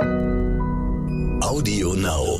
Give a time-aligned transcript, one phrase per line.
[0.00, 2.38] Audio Now.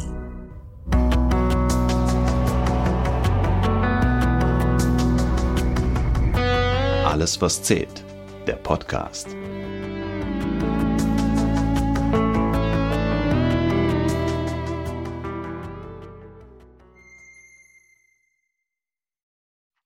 [7.05, 8.05] Alles, was zählt.
[8.47, 9.29] Der Podcast.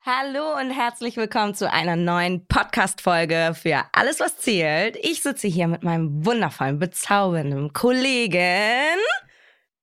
[0.04, 4.96] Hallo und herzlich willkommen zu einer neuen Podcast-Folge für Alles, was zählt.
[5.00, 8.98] Ich sitze hier mit meinem wundervollen, bezaubernden Kollegen.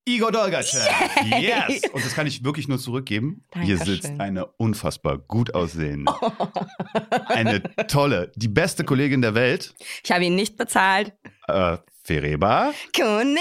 [0.05, 0.85] Igor Dolgachev.
[1.39, 1.83] Yes.
[1.93, 3.45] Und das kann ich wirklich nur zurückgeben.
[3.53, 4.01] Hier Dankeschön.
[4.01, 6.11] sitzt eine unfassbar gut aussehende,
[7.27, 11.13] eine tolle, die beste Kollegin der Welt, Ich habe ihn nicht bezahlt.
[11.47, 12.73] äh, Fereba.
[12.93, 13.39] König!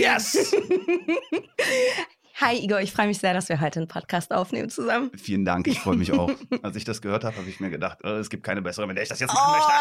[0.00, 0.56] Yes.
[2.38, 5.10] Hi Igor, ich freue mich sehr, dass wir heute einen Podcast aufnehmen zusammen.
[5.16, 6.30] Vielen Dank, ich freue mich auch.
[6.62, 8.96] Als ich das gehört habe, habe ich mir gedacht, äh, es gibt keine bessere, mit
[8.96, 9.72] der ich das jetzt machen möchte.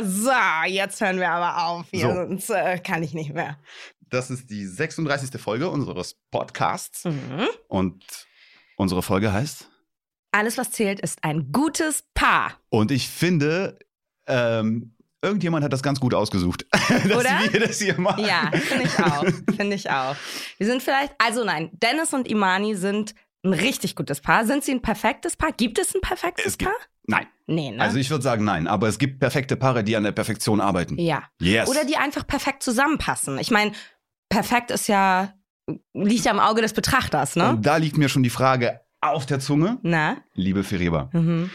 [0.00, 2.14] Oh, so, jetzt hören wir aber auf hier, So.
[2.14, 3.58] sonst äh, kann ich nicht mehr.
[4.10, 5.40] Das ist die 36.
[5.40, 7.48] Folge unseres Podcasts Mhm.
[7.66, 8.04] und
[8.76, 9.68] unsere Folge heißt
[10.30, 12.52] Alles, was zählt, ist ein gutes Paar.
[12.68, 13.76] und ich finde,
[14.28, 17.40] ähm, irgendjemand hat das ganz gut ausgesucht, dass Oder?
[17.50, 18.24] wir das hier machen.
[18.24, 19.24] Ja, finde ich auch.
[19.56, 20.14] Finde ich auch.
[20.58, 23.14] Wir sind vielleicht, also nein, Dennis und Imani sind
[23.44, 24.46] ein richtig gutes Paar.
[24.46, 25.52] Sind sie ein perfektes Paar?
[25.52, 26.80] Gibt es ein perfektes Es gibt- Paar?
[27.06, 27.26] Nein.
[27.46, 27.82] Nee, ne?
[27.82, 30.98] Also ich würde sagen nein, aber es gibt perfekte Paare, die an der Perfektion arbeiten.
[30.98, 31.24] ja.
[31.40, 31.68] Yes.
[31.68, 33.36] Oder die einfach perfekt zusammenpassen.
[33.38, 33.72] Ich meine,
[34.30, 35.34] perfekt ist ja,
[35.92, 37.50] liegt ja im Auge des Betrachters, ne?
[37.50, 40.16] Und da liegt mir schon die Frage auf der Zunge, Na?
[40.34, 41.10] liebe Fereba.
[41.12, 41.50] Mhm.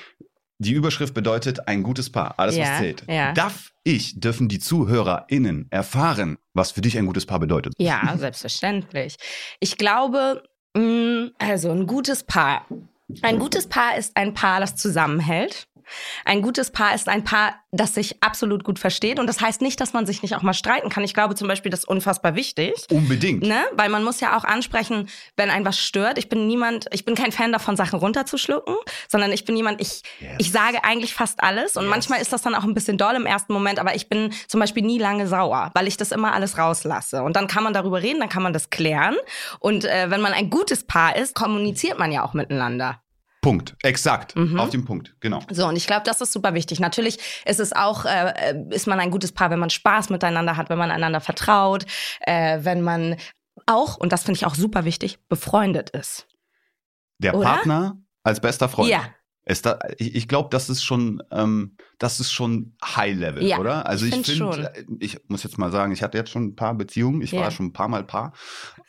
[0.62, 3.04] Die Überschrift bedeutet ein gutes Paar, alles Ja, was zählt.
[3.08, 3.32] ja.
[3.32, 7.74] Darf ich, dürfen die ZuhörerInnen erfahren, was für dich ein gutes Paar bedeutet?
[7.78, 9.16] Ja, selbstverständlich.
[9.62, 10.44] Ich glaube,
[10.76, 12.66] mh, also ein gutes Paar.
[13.22, 15.69] Ein gutes Paar ist ein Paar, das zusammenhält.
[16.26, 19.20] Ein gutes Paar ist ein Paar, das sich absolut gut versteht.
[19.20, 21.04] Und das heißt nicht, dass man sich nicht auch mal streiten kann.
[21.04, 22.74] Ich glaube zum Beispiel, das ist unfassbar wichtig.
[22.92, 23.44] Unbedingt.
[23.44, 23.64] Ne?
[23.74, 26.18] Weil man muss ja auch ansprechen, wenn ein was stört.
[26.18, 28.76] Ich bin niemand, ich bin kein Fan davon, Sachen runterzuschlucken,
[29.08, 30.36] sondern ich bin jemand, ich, Yes.
[30.40, 31.78] ich sage eigentlich fast alles.
[31.78, 31.90] Und Yes.
[31.92, 34.60] manchmal ist das dann auch ein bisschen doll im ersten Moment, aber ich bin zum
[34.60, 37.22] Beispiel nie lange sauer, weil ich das immer alles rauslasse.
[37.24, 39.16] Und dann kann man darüber reden, dann kann man das klären.
[39.60, 43.02] Und äh, wenn man ein gutes Paar ist, kommuniziert man ja auch miteinander.
[43.42, 43.76] Punkt.
[43.84, 44.36] Exakt.
[44.36, 44.60] Mhm.
[44.60, 45.16] Auf den Punkt.
[45.22, 45.40] Genau.
[45.50, 46.80] So, und ich glaube, das ist super wichtig.
[46.80, 50.70] Natürlich ist es auch, äh, ist man ein gutes Paar, wenn man Spaß miteinander hat,
[50.70, 51.86] wenn man einander vertraut,
[52.22, 53.16] äh, wenn man
[53.66, 56.28] auch, und das finde ich auch super wichtig, befreundet ist.
[57.20, 57.46] Der Oder?
[57.46, 58.90] Partner als bester Freund.
[58.90, 59.02] Ja.
[59.46, 63.58] Ist da, ich ich glaube, das ist schon, ähm, das ist schon High Level, Ja,
[63.58, 63.86] oder?
[63.88, 64.64] Also ich find finde, schon.
[64.64, 67.42] äh, ich muss jetzt mal sagen, ich hatte jetzt schon ein paar Beziehungen, ich Ja.
[67.42, 68.34] war schon ein paar Mal Paar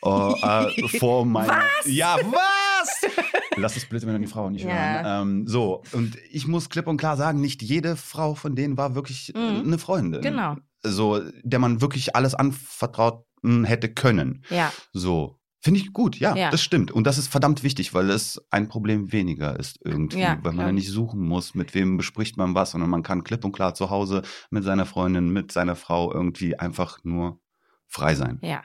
[0.05, 1.53] äh, äh, vor meiner.
[1.79, 1.85] Was?
[1.91, 3.01] Ja, was?
[3.57, 4.69] Lass es bitte, wenn die Frau nicht Ja.
[5.03, 5.29] hören.
[5.41, 8.93] Ähm, so und ich muss klipp und klar sagen, nicht jede Frau von denen war
[8.95, 9.63] wirklich äh, Mhm.
[9.65, 10.21] eine Freundin.
[10.21, 10.57] Genau.
[10.83, 14.43] So, der man wirklich alles anvertraut hätte können.
[14.49, 14.71] Ja.
[14.93, 15.39] So.
[15.63, 16.49] Finde ich gut, ja, Ja.
[16.49, 16.91] das stimmt.
[16.91, 20.65] Und das ist verdammt wichtig, weil es ein Problem weniger ist irgendwie, Ja, weil man
[20.65, 23.75] ja nicht suchen muss, mit wem bespricht man was, sondern man kann klipp und klar
[23.75, 27.39] zu Hause mit seiner Freundin, mit seiner Frau irgendwie einfach nur
[27.87, 28.39] frei sein.
[28.41, 28.63] Ja.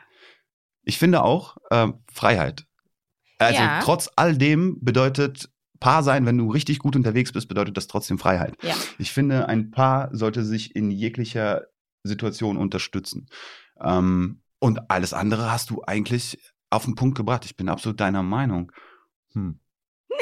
[0.85, 2.67] Ich finde auch äh, Freiheit.
[3.39, 3.81] Also Ja.
[3.83, 8.19] trotz all dem bedeutet Paar sein, wenn du richtig gut unterwegs bist, bedeutet das trotzdem
[8.19, 8.56] Freiheit.
[8.62, 8.75] Ja.
[8.99, 11.67] Ich finde, ein Paar sollte sich in jeglicher
[12.05, 13.27] Situation unterstützen.
[13.83, 16.39] Ähm, und alles andere hast du eigentlich
[16.71, 17.44] auf den Punkt gebracht.
[17.44, 18.72] Ich bin absolut deiner Meinung.
[19.32, 19.60] Hm.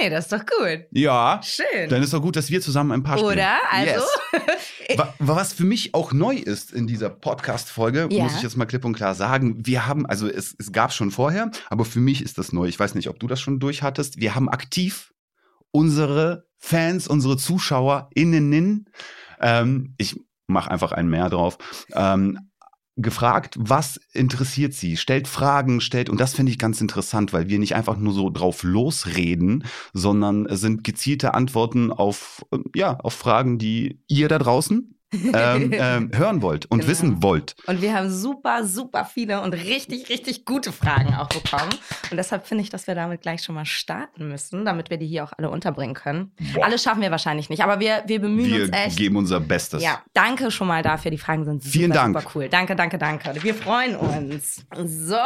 [0.01, 0.87] Nee, das ist doch gut.
[0.91, 1.89] Ja, Schön.
[1.89, 3.33] dann ist doch gut, dass wir zusammen ein Paar spielen.
[3.35, 3.59] Oder?
[3.71, 4.05] Also.
[4.33, 4.99] Yes.
[4.99, 8.25] Wa- Was für mich auch neu ist in dieser Podcast-Folge, Ja.
[8.25, 11.13] muss ich jetzt mal klipp und klar sagen, wir haben, also es, es gab schon
[11.13, 12.67] vorher, aber für mich ist das neu.
[12.67, 14.19] Ich weiß nicht, ob du das schon durchhattest.
[14.21, 15.13] Wir haben aktiv
[15.71, 18.87] unsere Fans, unsere ZuschauerInnen,
[19.41, 21.59] ähm, ich mache einfach einen mehr drauf,
[21.95, 22.51] ähm,
[22.97, 24.97] gefragt, was interessiert sie?
[24.97, 28.31] Stellt Fragen, stellt, und das finde ich ganz interessant, weil wir nicht einfach nur so
[28.31, 34.39] drauf losreden, sondern es sind gezielte Antworten auf, äh, ja, auf Fragen, die ihr da
[34.39, 34.95] draußen
[35.35, 36.91] ähm, ähm, hören wollt und Genau.
[36.91, 37.55] wissen wollt.
[37.67, 41.71] Und wir haben super, super viele und richtig, richtig gute Fragen auch bekommen.
[42.11, 45.07] Und deshalb finde ich, dass wir damit gleich schon mal starten müssen, damit wir die
[45.07, 46.33] hier auch alle unterbringen können.
[46.55, 46.65] Boah.
[46.67, 48.97] Alles schaffen wir wahrscheinlich nicht, aber wir, wir bemühen Wir uns echt.
[48.97, 49.83] geben unser Bestes.
[49.83, 51.11] Ja, danke schon mal dafür.
[51.11, 52.19] Die Fragen sind super, Vielen Dank.
[52.19, 52.49] super cool.
[52.49, 53.43] Danke, danke, danke.
[53.43, 54.65] Wir freuen uns.
[54.85, 55.17] So,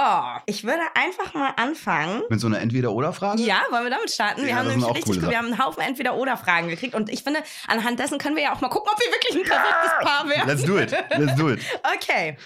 [0.47, 2.23] ich würde einfach mal anfangen.
[2.29, 3.43] Mit so einer Entweder-Oder-Frage?
[3.43, 4.43] Ja, wollen wir damit starten?
[4.43, 7.09] Wir Ja, haben das sind nämlich richtig cool, wir haben einen Haufen Entweder-Oder-Fragen gekriegt und
[7.11, 10.05] ich finde, anhand dessen können wir ja auch mal gucken, ob wir wirklich ein perfektes
[10.09, 10.47] Paar werden.
[10.49, 10.91] Let's do it.
[11.19, 11.61] Let's do it.
[11.97, 12.37] Okay.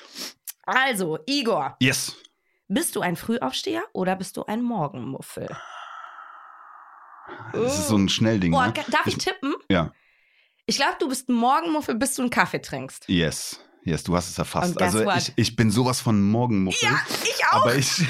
[0.65, 2.15] Also, Igor, Yes.
[2.69, 5.49] bist du ein Frühaufsteher oder bist du ein Morgenmuffel?
[7.53, 8.53] Das ist so ein Schnellding.
[8.53, 8.75] Boah, ne?
[8.89, 9.55] darf ich tippen?
[9.71, 9.93] Ja.
[10.67, 13.09] Ich glaube, du bist ein Morgenmuffel, bis du einen Kaffee trinkst.
[13.09, 13.59] Yes.
[13.85, 14.81] Yes, du hast es erfasst.
[14.81, 16.89] Also ich, ich bin sowas von Morgenmuffel.
[16.89, 17.63] Ja, ich auch.
[17.63, 18.05] Aber ich,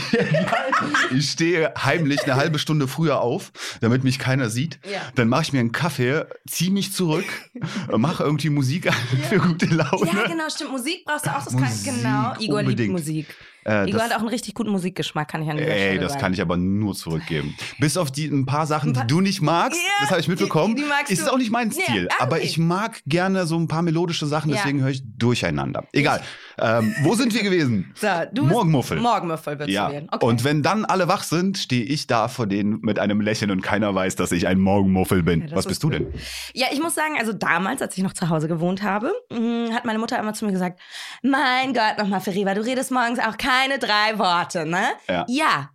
[1.16, 4.78] ich stehe heimlich eine halbe Stunde früher auf, damit mich keiner sieht.
[4.90, 5.00] Ja.
[5.14, 7.24] Dann mache ich mir einen Kaffee, ziehe mich zurück,
[7.96, 8.96] mache irgendwie Musik an
[9.30, 10.10] für gute Laune.
[10.12, 10.72] Ja, genau, stimmt.
[10.72, 11.44] Musik brauchst du auch.
[11.44, 12.34] Das kann, Musik, genau.
[12.38, 12.78] Igor unbedingt.
[12.78, 13.26] liebt Musik.
[13.64, 16.12] Äh, Igor hat auch einen richtig guten Musikgeschmack, kann ich an dieser Ey, Stelle das
[16.12, 16.22] sagen.
[16.22, 17.54] kann ich aber nur zurückgeben.
[17.78, 20.74] Bis auf die ein paar Sachen, die du nicht magst, Ja, das habe ich mitbekommen.
[20.76, 21.32] die- die magst ist du.
[21.32, 22.08] auch nicht mein Ja, Stil.
[22.10, 22.44] ah, Aber okay.
[22.46, 24.56] ich mag gerne so ein paar melodische Sachen, Ja.
[24.56, 25.84] deswegen höre ich durcheinander.
[25.92, 26.22] Egal.
[26.58, 27.92] Ähm, wo sind wir gewesen?
[28.02, 28.98] So, du Morgenmuffel.
[29.00, 29.90] Morgenmuffel würdest Ja.
[29.90, 30.08] wählen.
[30.10, 30.26] Okay.
[30.26, 33.62] Und wenn dann alle wach sind, stehe ich da vor denen mit einem Lächeln und
[33.62, 35.42] keiner weiß, dass ich ein Morgenmuffel bin.
[35.48, 36.12] Ja, Was ist bist du denn?
[36.52, 39.84] Ja, ich muss sagen, also damals, als ich noch zu Hause gewohnt habe, mh, hat
[39.84, 40.80] meine Mutter immer zu mir gesagt,
[41.22, 44.84] mein Gott, nochmal, Feriva, du redest morgens auch keine drei Worte, ne?
[45.08, 45.24] Ja.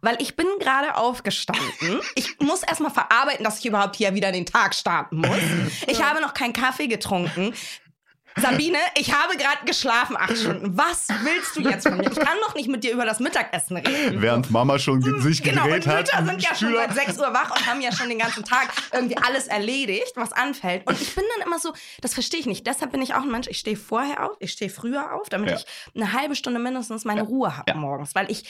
[0.01, 1.65] weil ich bin gerade aufgestanden.
[2.15, 5.38] Ich muss erstmal verarbeiten, dass ich überhaupt hier wieder den Tag starten muss.
[5.88, 7.53] Ich habe noch keinen Kaffee getrunken.
[8.42, 10.78] Sabine, ich habe gerade geschlafen acht Stunden.
[10.78, 12.10] Was willst du jetzt von mir?
[12.12, 14.22] Ich kann doch nicht mit dir über das Mittagessen reden.
[14.22, 15.98] Während Mama schon ge- sich Genau, und gedreht hat.
[16.24, 18.44] Mütter sind ja schon Schüler- seit 6 Uhr wach und haben ja schon den ganzen
[18.44, 20.86] Tag irgendwie alles erledigt, was anfällt.
[20.88, 22.66] Und ich bin dann immer so, das verstehe ich nicht.
[22.68, 25.50] Deshalb bin ich auch ein Mensch, ich stehe vorher auf, ich stehe früher auf, damit
[25.51, 25.56] Ja.
[25.57, 27.75] ich eine halbe Stunde mindestens meine Ruhe habe Ja.
[27.78, 28.13] morgens.
[28.16, 28.44] Weil ich,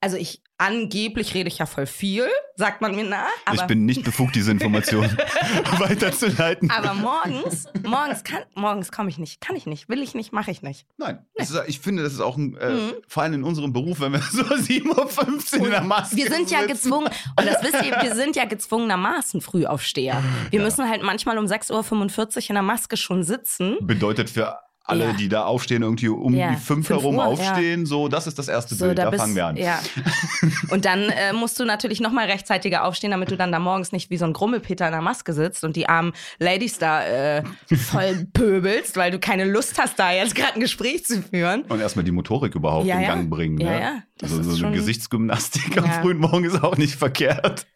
[0.00, 2.26] also ich, angeblich rede ich ja voll viel,
[2.56, 3.26] sagt man mir nach.
[3.52, 5.04] Ich bin nicht befugt, diese Information
[5.78, 6.70] weiterzuleiten.
[6.70, 10.50] aber morgens, morgens kann, morgens komme ich nicht, kann ich nicht, will ich nicht, mache
[10.50, 10.86] ich nicht.
[10.96, 12.92] Nein, das ist, ich finde, das ist auch ein, äh, Mhm.
[13.06, 16.50] vor allem in unserem Beruf, wenn wir so 7.15 Uhr in der Maske Wir sind
[16.50, 16.72] ja sitzen.
[16.72, 17.06] gezwungen,
[17.38, 20.22] und das wisst ihr, wir sind ja gezwungenermaßen Frühaufsteher.
[20.50, 23.76] Wir müssen halt manchmal um 6.45 Uhr in der Maske schon sitzen.
[23.82, 24.58] Bedeutet für
[24.90, 25.12] alle, Ja.
[25.14, 28.38] die da aufstehen, irgendwie um Ja, die fünf, fünf herum Uhr, aufstehen, so, das ist
[28.38, 29.56] das erste Bild, da, bist- fangen wir an.
[29.56, 29.80] Ja.
[30.70, 33.92] Und dann äh, musst du natürlich noch mal rechtzeitiger aufstehen, damit du dann da morgens
[33.92, 37.42] nicht wie so ein Grummelpeter in der Maske sitzt und die armen Ladies da äh,
[37.76, 41.62] voll pöbelst, weil du keine Lust hast, da jetzt gerade ein Gespräch zu führen.
[41.62, 43.08] Und erstmal die Motorik überhaupt Ja, in ja.
[43.08, 43.58] Gang bringen.
[43.58, 43.80] Ja, ne?
[43.80, 45.92] ja, das So, ist so eine schon- Gesichtsgymnastik am Ja.
[46.00, 47.66] frühen Morgen ist auch nicht verkehrt.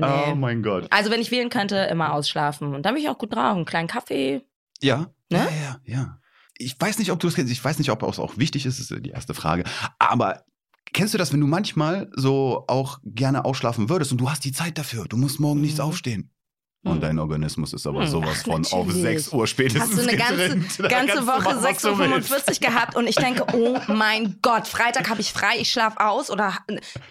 [0.00, 0.86] Oh mein Gott.
[0.90, 2.74] Also wenn ich wählen könnte, immer ausschlafen.
[2.74, 3.56] Und dann bin ich auch gut drauf.
[3.56, 4.42] Einen kleinen Kaffee.
[4.80, 5.06] Ja.
[5.30, 5.38] Ne?
[5.38, 5.48] Ja,
[5.86, 6.18] ja, ja.
[6.58, 7.52] Ich weiß nicht, ob du das kennst.
[7.52, 8.78] Ich weiß nicht, ob es auch wichtig ist.
[8.78, 9.64] Das ist die erste Frage.
[9.98, 10.44] Aber
[10.92, 14.52] kennst du das, wenn du manchmal so auch gerne ausschlafen würdest und du hast die
[14.52, 15.06] Zeit dafür?
[15.06, 15.84] Du musst morgen nichts Mhm.
[15.84, 16.30] aufstehen.
[16.84, 17.00] Und Mhm.
[17.00, 19.02] dein Organismus ist aber Hm, sowas ach, von auf natürlich.
[19.22, 22.32] 6 Uhr spätestens Hast du eine ganze, ganze Woche machen, was du willst.
[22.32, 26.00] 6.45 Uhr gehabt und ich denke, oh mein Gott, Freitag habe ich frei, ich schlafe
[26.00, 26.58] aus oder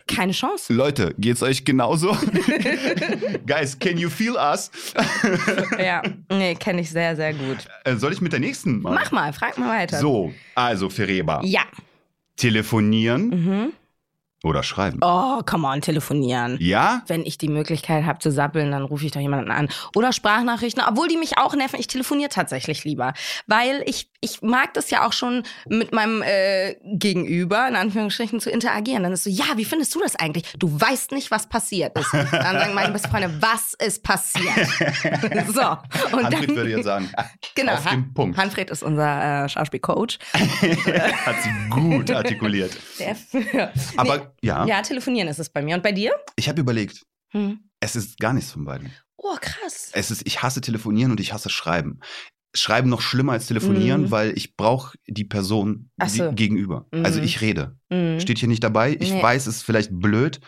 [0.07, 0.73] keine Chance.
[0.73, 2.12] Leute, geht's euch genauso?
[3.47, 4.71] Guys, can you feel us?
[5.79, 7.59] Ja, nee, kenne ich sehr, sehr gut.
[7.85, 8.94] Äh, Soll ich mit der nächsten mal?
[8.95, 10.00] Mach mal, frag mal weiter.
[10.00, 11.41] So, also Fereba.
[11.45, 11.62] Ja.
[12.35, 13.74] Telefonieren Mhm.
[14.43, 14.99] Oder schreiben?
[15.03, 16.57] Oh, come on, telefonieren.
[16.59, 17.03] Ja?
[17.07, 19.69] Wenn ich die Möglichkeit habe zu sappeln, dann rufe ich doch jemanden an.
[19.95, 21.79] Oder Sprachnachrichten, obwohl die mich auch nerven.
[21.79, 23.13] Ich telefoniere tatsächlich lieber.
[23.45, 28.49] Weil ich, ich mag das ja auch schon mit meinem äh, Gegenüber, in Anführungsstrichen, zu
[28.49, 29.03] interagieren.
[29.03, 30.51] Dann ist so, ja, wie findest du das eigentlich?
[30.57, 32.11] Du weißt nicht, was passiert ist.
[32.13, 34.67] Dann sagen meine beste Freunde, was ist passiert?
[35.53, 35.61] so.
[36.15, 37.11] Und Manfred dann, würde jetzt sagen,
[37.55, 38.38] genau, auf den Punkt.
[38.38, 40.17] Hanfred ist unser äh, Schauspielcoach.
[40.33, 42.75] Hat sie gut artikuliert.
[42.99, 43.15] Der
[43.97, 45.75] Aber nee, ja, ja, telefonieren ist es bei mir.
[45.75, 46.11] Und bei dir?
[46.35, 47.59] ich habe überlegt, Hm.
[47.79, 48.91] es ist gar nichts von beiden.
[49.17, 49.91] Oh, krass.
[49.93, 51.99] Es ist, ich hasse telefonieren und ich hasse schreiben.
[52.53, 54.11] Schreiben noch schlimmer als telefonieren, Mhm.
[54.11, 56.29] weil ich brauche die Person so.
[56.29, 56.88] die, gegenüber.
[56.91, 57.05] Mhm.
[57.05, 57.77] Also ich rede.
[57.89, 58.19] Mhm.
[58.19, 58.97] Steht hier nicht dabei.
[58.99, 59.23] Ich Nee.
[59.23, 60.41] weiß, es ist vielleicht blöd.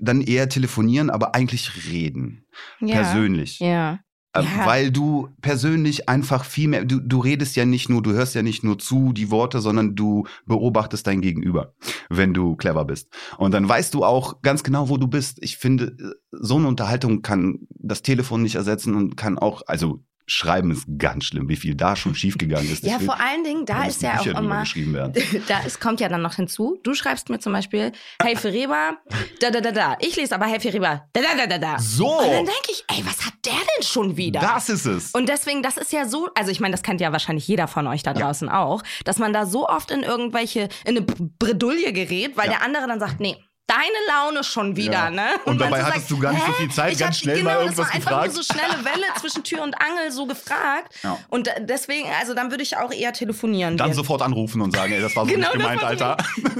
[0.00, 2.46] Dann eher telefonieren, aber eigentlich reden.
[2.80, 2.96] ja.
[3.02, 3.58] Persönlich.
[3.60, 4.00] Ja.
[4.32, 4.66] Äh, Ja.
[4.66, 8.42] Weil du persönlich einfach viel mehr, du, du redest ja nicht nur, du hörst ja
[8.42, 11.74] nicht nur zu die Worte, sondern du beobachtest dein Gegenüber,
[12.10, 13.08] wenn du clever bist.
[13.38, 15.38] Und dann weißt du auch ganz genau, wo du bist.
[15.42, 15.96] Ich finde,
[16.30, 21.24] so eine Unterhaltung kann das Telefon nicht ersetzen und kann auch, also Schreiben ist ganz
[21.24, 22.84] schlimm, wie viel da schon schiefgegangen ist.
[22.84, 25.14] Ja, Deswegen vor allen Dingen, da ist ja auch Bücher drüber immer, geschrieben werden.
[25.48, 27.92] da ist, kommt ja dann noch hinzu, du schreibst mir zum Beispiel,
[28.22, 28.98] hey Fereba,
[29.40, 29.96] da da da da.
[30.00, 31.78] Ich lese aber hey Fereba, da da da da da.
[31.78, 34.40] So, Und dann denke ich, ey, was hat der denn schon wieder?
[34.40, 35.10] das ist es.
[35.12, 37.86] Und deswegen, das ist ja so, also ich meine, das kennt ja wahrscheinlich jeder von
[37.86, 42.36] euch da draußen auch, dass man da so oft in irgendwelche, in eine Bredouille gerät,
[42.36, 42.58] weil Ja.
[42.58, 43.36] der andere dann sagt, nee,
[43.68, 45.10] deine Laune schon wieder, Ja.
[45.10, 45.26] ne?
[45.44, 47.60] Und man dabei hattest du gar nicht so viel Zeit, Ich ganz schnell mal genau,
[47.66, 48.34] irgendwas das war einfach gefragt.
[48.34, 50.94] nur so schnelle Welle zwischen Tür und Angel so gefragt.
[51.02, 51.18] Ja.
[51.28, 53.76] Und deswegen, also dann würde ich auch eher telefonieren.
[53.76, 53.96] Dann gehen.
[53.96, 56.16] sofort anrufen und sagen, ey, das war so Genau, nicht gemeint, Alter.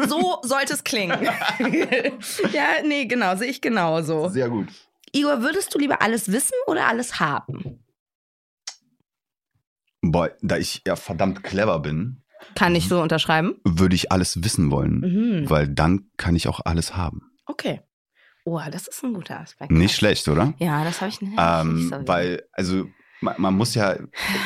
[0.06, 1.18] So sollte es klingen.
[2.52, 4.28] ja, nee, genau, sehe ich genauso.
[4.28, 4.68] Sehr gut.
[5.12, 7.82] Igor, würdest du lieber alles wissen oder alles haben?
[10.02, 12.22] Boah, da ich ja verdammt clever bin,
[12.54, 13.57] Kann ich so unterschreiben?
[13.64, 15.50] würde ich alles wissen wollen, Mhm.
[15.50, 17.30] weil dann kann ich auch alles haben.
[17.47, 17.80] Okay.
[18.45, 19.71] Oh, das ist ein guter Aspekt.
[19.71, 20.54] Nicht schlecht, oder?
[20.59, 21.35] Ja, das habe ich nicht.
[21.38, 22.87] Ähm, so weil, also
[23.21, 23.97] man, man muss ja,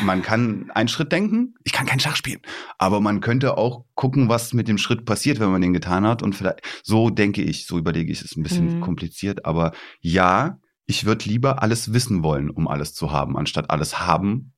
[0.04, 2.40] man kann einen Schritt denken, ich kann keinen Schach spielen,
[2.78, 6.22] aber man könnte auch gucken, was mit dem Schritt passiert, wenn man den getan hat
[6.22, 8.80] und vielleicht, so denke ich, so überlege ich, es ist ein bisschen Mhm.
[8.80, 14.00] kompliziert, aber ja, ich würde lieber alles wissen wollen, um alles zu haben, anstatt alles
[14.00, 14.51] haben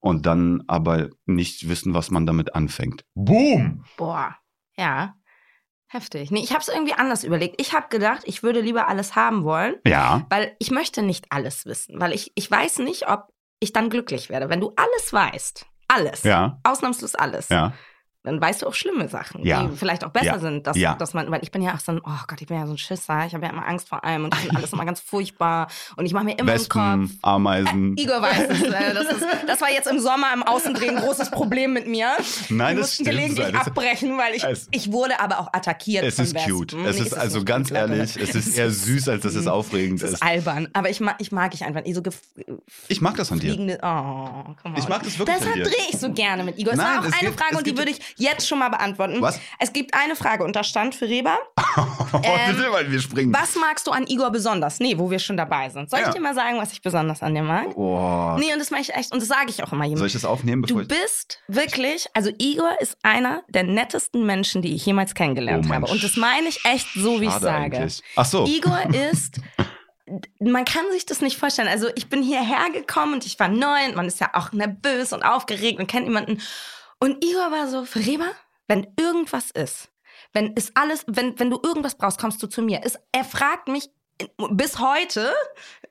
[0.00, 3.04] und dann aber nicht wissen, was man damit anfängt.
[3.14, 3.84] Boom!
[3.96, 4.36] Boah,
[4.76, 5.14] ja.
[5.88, 6.30] Heftig.
[6.32, 7.60] Nee, ich habe es irgendwie anders überlegt.
[7.60, 11.64] Ich habe gedacht, ich würde lieber alles haben wollen, Ja, weil ich möchte nicht alles
[11.64, 12.00] wissen.
[12.00, 13.28] Weil ich, ich weiß nicht, ob
[13.60, 14.48] ich dann glücklich werde.
[14.48, 17.72] Wenn du alles weißt, alles, ja, ausnahmslos alles, ja.
[18.26, 19.62] Dann weißt du auch schlimme Sachen, Ja.
[19.62, 20.38] die vielleicht auch besser Ja.
[20.38, 20.94] sind, dass, Ja.
[20.94, 22.72] dass man, weil ich bin ja auch so ein, oh Gott, ich bin ja so
[22.72, 25.00] ein Schisser, ich habe ja immer Angst vor allem und ich finde alles immer ganz
[25.00, 26.76] furchtbar und ich mache mir immer im Kopf.
[26.76, 27.96] Wespen, Ameisen.
[27.96, 28.62] Igor weiß es.
[28.62, 32.10] äh, Das, ist, das war jetzt im Sommer im Außendrehen ein großes Problem mit mir.
[32.48, 33.08] Nein, Wir das mussten stimmt.
[33.10, 36.72] gelegentlich Es- abbrechen, weil ich, es- ich wurde aber auch attackiert Es von ist cute.
[36.72, 36.84] Wespen.
[36.86, 39.46] Es Nee, ist also nicht ganz cute, ehrlich, es ist eher süß, als dass es
[39.46, 40.22] aufregend Es ist ist.
[40.22, 41.82] albern, aber ich mag, ich mag ich einfach.
[41.92, 42.20] So gef
[42.88, 43.48] Ich mag das an dir.
[43.52, 43.78] fliegende.
[43.82, 44.54] Oh.
[44.76, 45.62] Ich mag das wirklich dir.
[45.62, 46.72] drehe ich so gerne mit Igor.
[46.72, 49.20] Es Nein, war auch eine Frage und die würde ich jetzt schon mal beantworten.
[49.22, 49.38] Was?
[49.58, 51.38] Es gibt eine Frage da stand für Reba.
[52.22, 53.34] Ähm, Bitte, weil wir springen.
[53.34, 54.80] Was magst du an Igor besonders?
[54.80, 55.90] Nee, wo wir schon dabei sind.
[55.90, 56.08] Soll Ja.
[56.08, 57.76] ich dir mal sagen, was ich besonders an dir mag?
[57.76, 58.36] Oh.
[58.38, 60.06] Nee, und das mache ich echt, und das sage ich auch immer Soll jemandem.
[60.06, 64.74] ich das aufnehmen, bevor Du bist wirklich, also Igor ist einer der nettesten Menschen, die
[64.74, 65.86] ich jemals kennengelernt Oh, habe.
[65.86, 67.48] Und das meine ich echt so, wie ich sage.
[67.76, 68.02] eigentlich.
[68.14, 68.46] Ach so.
[68.46, 68.78] Igor
[69.12, 69.40] ist,
[70.40, 71.68] man kann sich das nicht vorstellen.
[71.68, 75.12] Also ich bin hierher gekommen und ich war neu und man ist ja auch nervös
[75.12, 76.40] und aufgeregt und kennt niemanden.
[76.98, 78.30] Und Igor war so, Reba,
[78.68, 79.90] wenn irgendwas ist,
[80.32, 82.82] wenn ist alles, wenn, wenn du irgendwas brauchst, kommst du zu mir.
[82.84, 83.90] Ist, er fragt mich
[84.50, 85.34] bis heute,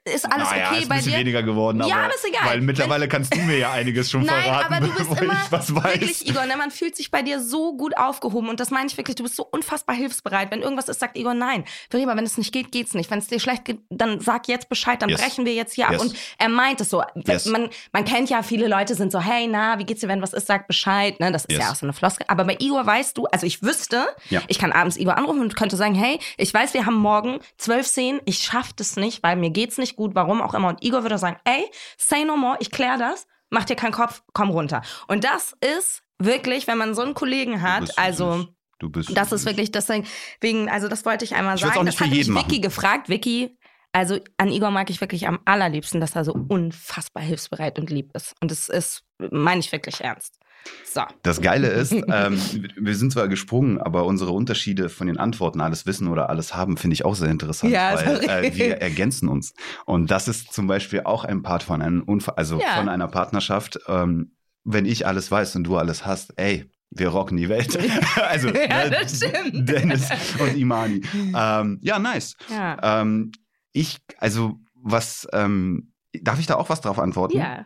[0.06, 1.18] ist alles naja, okay ist bei dir?
[1.18, 2.46] weniger geworden, aber, Ja, aber ist egal.
[2.48, 5.52] Weil mittlerweile kannst du mir ja einiges schon Nein, verraten, aber du bist immer ich
[5.52, 5.84] was weiß.
[5.84, 8.98] wirklich, Igor, ne, man fühlt sich bei dir so gut aufgehoben und das meine ich
[8.98, 10.52] wirklich, du bist so unfassbar hilfsbereit.
[10.52, 11.64] Wenn irgendwas ist, sagt Igor nein.
[11.90, 13.10] Verima, wenn es nicht geht, geht's nicht.
[13.10, 15.22] Wenn es dir schlecht geht, dann sag jetzt Bescheid, dann Yes.
[15.22, 15.94] brechen wir jetzt hier ab.
[15.94, 16.02] Yes.
[16.02, 17.04] Und er meint es so.
[17.26, 17.46] Yes.
[17.46, 20.34] Man, man kennt ja, viele Leute sind so, hey, na, wie geht's dir, wenn was
[20.34, 21.20] ist, sag Bescheid.
[21.20, 21.32] Ne?
[21.32, 22.26] Das ist ja auch so eine Floskel.
[22.30, 24.42] Aber bei Igor weißt du, also ich wüsste, Ja.
[24.48, 27.88] ich kann abends Igor anrufen und könnte sagen, hey, ich weiß, wir haben morgen zwölf
[27.88, 30.70] Szenen, ich schaff das nicht, weil mir geht's nicht gut, warum auch immer.
[30.70, 34.24] Und Igor würde sagen, ey, say no more, ich klär das, mach dir keinen Kopf,
[34.34, 34.82] komm runter.
[35.08, 38.48] Und das ist wirklich, wenn man so einen Kollegen hat, also.
[38.80, 41.78] Du bist das ist wirklich deswegen, also das wollte ich einmal Ich sagen.
[41.78, 43.08] auch nicht das hat für mich jeden Vicky gefragt.
[43.08, 43.58] Vicky,
[43.94, 48.12] also an Igor mag ich wirklich am allerliebsten, dass er so unfassbar hilfsbereit und lieb
[48.14, 48.34] ist.
[48.42, 50.38] Und das ist, meine ich wirklich ernst.
[50.84, 51.02] So.
[51.24, 52.40] Das Geile ist, ähm,
[52.78, 56.78] wir sind zwar gesprungen, aber unsere Unterschiede von den Antworten, alles wissen oder alles haben,
[56.78, 59.54] finde ich auch sehr interessant, Ja, weil äh, wir ergänzen uns.
[59.86, 62.78] Und das ist zum Beispiel auch ein Part von einem Unfall, also Ja.
[62.78, 63.80] von einer Partnerschaft.
[63.88, 64.32] Ähm,
[64.64, 67.78] wenn ich alles weiß und du alles hast, ey, wir rocken die Welt.
[68.28, 69.68] also Ja, ne, das stimmt.
[69.70, 71.02] Dennis und Imani.
[71.36, 72.36] Ähm, ja, nice.
[72.50, 73.02] Ja.
[73.02, 73.32] Ähm,
[73.74, 75.92] ich, also was, ähm,
[76.22, 77.38] darf ich da auch was drauf antworten?
[77.38, 77.66] Ja.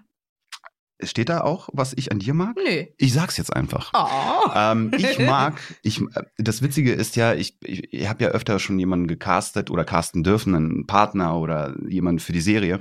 [1.02, 2.58] Steht da auch, was ich an dir mag?
[2.58, 2.86] Nö.
[2.98, 3.92] Ich sag's jetzt einfach.
[3.94, 4.52] Oh.
[4.54, 8.60] Ähm, ich mag, ich, äh, das Witzige ist ja, ich, ich, ich habe ja öfter
[8.60, 12.80] schon jemanden gecastet oder casten dürfen, einen Partner oder jemanden für die Serie.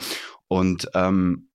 [0.49, 1.51] Und ähm,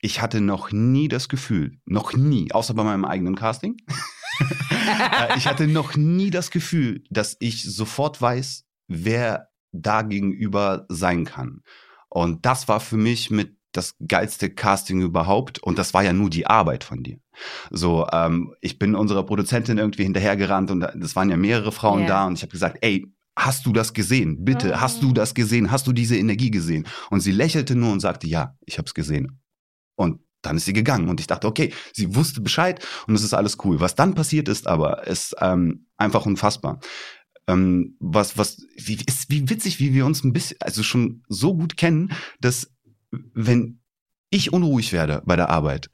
[0.00, 3.76] ich hatte noch nie das Gefühl, noch nie, außer bei meinem eigenen Casting,
[4.40, 11.24] äh, ich hatte noch nie das Gefühl, dass ich sofort weiß, wer da gegenüber sein
[11.24, 11.62] kann.
[12.08, 15.58] Und das war für mich mit das geilste Casting überhaupt.
[15.62, 17.18] Und das war ja nur die Arbeit von dir.
[17.70, 22.06] So, ähm, ich bin unserer Produzentin irgendwie hinterhergerannt und es waren ja mehrere Frauen Ja.
[22.06, 23.06] da und ich habe gesagt, ey,
[23.36, 24.44] hast du das gesehen?
[24.44, 24.80] Bitte, Oh.
[24.80, 25.70] hast du das gesehen?
[25.70, 26.86] Hast du diese Energie gesehen?
[27.10, 29.40] Und sie lächelte nur und sagte, ja, ich habe es gesehen.
[29.96, 33.34] Und dann ist sie gegangen und ich dachte, okay, sie wusste Bescheid und es ist
[33.34, 33.80] alles cool.
[33.80, 36.80] Was dann passiert ist aber, ist ähm, einfach unfassbar.
[37.48, 41.54] Ähm, was, was, wie, ist, wie witzig, wie wir uns ein bisschen, also schon so
[41.56, 42.70] gut kennen, dass
[43.10, 43.80] wenn
[44.30, 45.90] ich unruhig werde bei der Arbeit,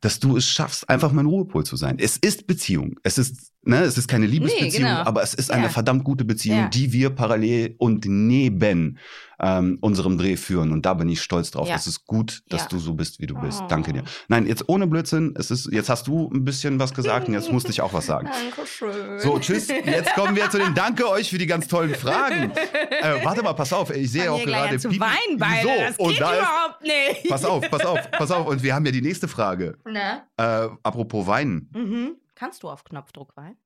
[0.00, 1.98] dass du es schaffst, einfach mein Ruhepol zu sein.
[1.98, 2.96] Es ist Beziehung.
[3.02, 5.00] Es ist, ne, es ist keine Liebesbeziehung, genau.
[5.04, 5.68] aber es ist eine Ja.
[5.68, 6.68] verdammt gute Beziehung, Ja.
[6.68, 8.98] die wir parallel und neben
[9.40, 10.72] ähm, unserem Dreh führen.
[10.72, 11.68] Und da bin ich stolz drauf.
[11.68, 11.76] Ja.
[11.76, 13.60] Es ist gut, dass du so bist, wie du bist.
[13.62, 13.66] Oh.
[13.68, 14.02] Danke dir.
[14.26, 15.32] Nein, jetzt ohne Blödsinn.
[15.38, 18.06] Es ist, jetzt hast du ein bisschen was gesagt und jetzt musste ich auch was
[18.06, 18.28] sagen.
[18.56, 19.20] Dankeschön.
[19.20, 19.68] So, tschüss.
[19.68, 22.50] Jetzt kommen wir zu den Danke euch für die ganz tollen Fragen.
[23.00, 23.94] Äh, warte mal, pass auf.
[23.94, 25.62] Ich sehe Fangen auch gerade zu Pipi- weinen beide.
[25.68, 27.28] So, das und geht überhaupt nicht.
[27.28, 28.46] pass auf, pass auf, pass auf.
[28.48, 29.78] Und wir haben ja die nächste Frage.
[29.86, 31.70] Äh, apropos Weinen.
[31.72, 32.10] Mhm.
[32.38, 33.56] Kannst du auf Knopfdruck weinen?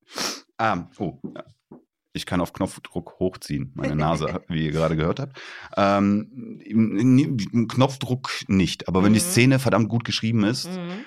[0.57, 1.19] Ah, oh.
[1.35, 1.45] ja.
[2.15, 5.39] Ich kann auf Knopfdruck hochziehen, meine Nase, wie ihr gerade gehört habt.
[5.77, 6.59] Ähm,
[7.69, 9.25] Knopfdruck nicht, aber wenn die Mhm.
[9.25, 11.05] Szene verdammt gut geschrieben ist, Mhm.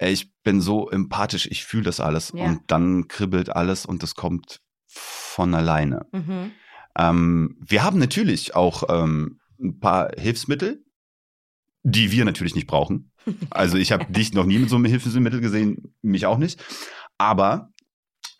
[0.00, 2.44] ich bin so empathisch, ich fühle das alles Ja.
[2.46, 6.06] und dann kribbelt alles und es kommt von alleine.
[6.12, 6.50] Mhm.
[6.98, 10.84] Ähm, wir haben natürlich auch ähm, ein paar Hilfsmittel,
[11.82, 13.10] die wir natürlich nicht brauchen.
[13.50, 16.62] Also ich habe dich noch nie mit so einem Hilfsmittel gesehen, mich auch nicht.
[17.22, 17.70] Aber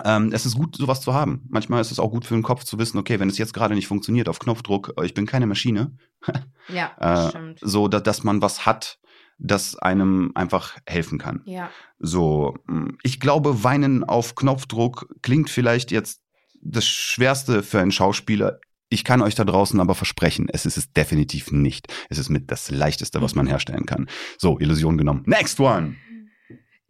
[0.05, 1.47] ähm, es ist gut, sowas zu haben.
[1.49, 3.77] Manchmal ist es auch gut für den Kopf zu wissen, okay, wenn es jetzt gerade
[3.77, 5.97] nicht funktioniert auf Knopfdruck, äh, ich bin keine Maschine,
[6.69, 7.59] Ja, äh, stimmt.
[7.63, 8.99] so dass, dass man was hat,
[9.39, 11.43] das einem einfach helfen kann.
[11.45, 11.71] Ja.
[12.01, 16.23] So, mh, ich glaube, Weinen auf Knopfdruck klingt vielleicht jetzt
[16.61, 18.59] das Schwerste für einen Schauspieler.
[18.89, 21.93] Ich kann euch da draußen aber versprechen, es ist es definitiv nicht.
[22.09, 24.09] Es ist mit das Leichteste, was man herstellen kann.
[24.39, 25.23] So, Illusion genommen.
[25.27, 25.97] Next one!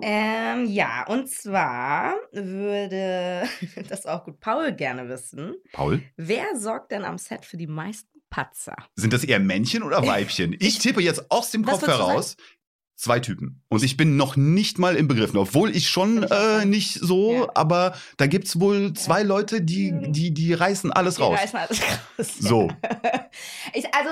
[0.04, 3.48] Ähm, ja, und zwar würde
[3.88, 5.54] das auch gut Paul gerne wissen.
[5.72, 6.02] Paul?
[6.16, 8.74] Wer sorgt denn am Set für die meisten Patzer?
[8.96, 10.56] Sind das eher Männchen oder Weibchen?
[10.58, 12.36] Ich tippe jetzt aus dem Kopf heraus.
[12.96, 13.62] Zwei Typen.
[13.68, 17.48] Und ich bin noch nicht mal im Begriff, obwohl ich schon äh, nicht so, Ja.
[17.54, 21.38] aber da gibt's wohl zwei Leute, die, die, die reißen alles Die raus.
[21.40, 22.38] reißen alles raus.
[22.38, 22.68] So.
[23.72, 24.10] Ich, also,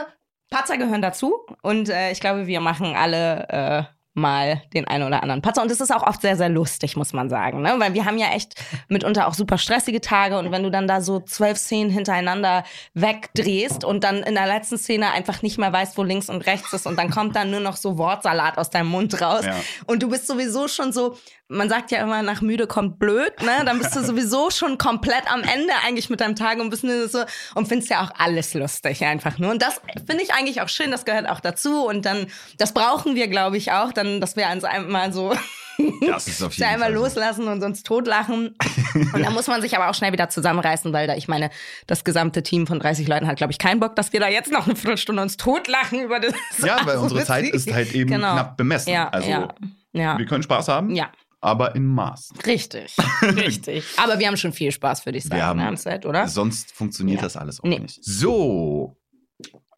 [0.51, 3.83] Patzer gehören dazu und äh, ich glaube, wir machen alle äh,
[4.21, 5.63] mal den einen oder anderen Patzer.
[5.63, 7.63] Und es ist auch oft sehr, sehr lustig, muss man sagen.
[7.63, 7.75] Ne?
[7.79, 8.55] Weil wir haben ja echt
[8.89, 13.85] mitunter auch super stressige Tage und wenn du dann da so zwölf Szenen hintereinander wegdrehst
[13.85, 16.87] und dann in der letzten Szene einfach nicht mehr weißt, wo links und rechts ist
[16.87, 19.55] und dann kommt dann nur noch so Wortsalat aus deinem Mund raus Ja.
[19.87, 21.17] und du bist sowieso schon so,
[21.49, 23.65] man sagt ja immer, nach müde kommt blöd, ne?
[23.65, 27.09] Dann bist du sowieso schon komplett am Ende eigentlich mit deinem Tag und bist nur
[27.09, 27.25] so
[27.57, 29.51] und findest ja auch alles lustig einfach nur.
[29.51, 32.27] Und das finde ich eigentlich auch schön, das gehört auch dazu und dann,
[32.59, 35.33] das brauchen wir, glaube ich, auch, dann, dass wir uns einmal so
[36.07, 36.95] Das ist auf jeden einmal Fall.
[37.01, 38.55] loslassen und uns totlachen.
[39.15, 41.49] und da muss man sich aber auch schnell wieder zusammenreißen, weil da, ich meine,
[41.87, 44.51] das gesamte Team von 30 Leuten hat, glaube ich, keinen Bock, dass wir da jetzt
[44.53, 46.35] noch eine Viertelstunde uns totlachen über das.
[46.59, 48.33] Ja, weil Also unsere Zeit ist halt eben Genau.
[48.33, 48.93] knapp bemessen.
[48.93, 49.49] Ja, also ja,
[49.93, 50.19] ja.
[50.19, 52.35] wir können Spaß haben, Ja, aber in Maß.
[52.47, 53.85] richtig, richtig.
[53.97, 56.29] Aber wir haben schon viel Spaß, würde ich sagen, Wir haben- Set, oder?
[56.29, 57.79] Sonst funktioniert das alles auch Nee.
[57.79, 58.05] nicht.
[58.05, 58.99] So,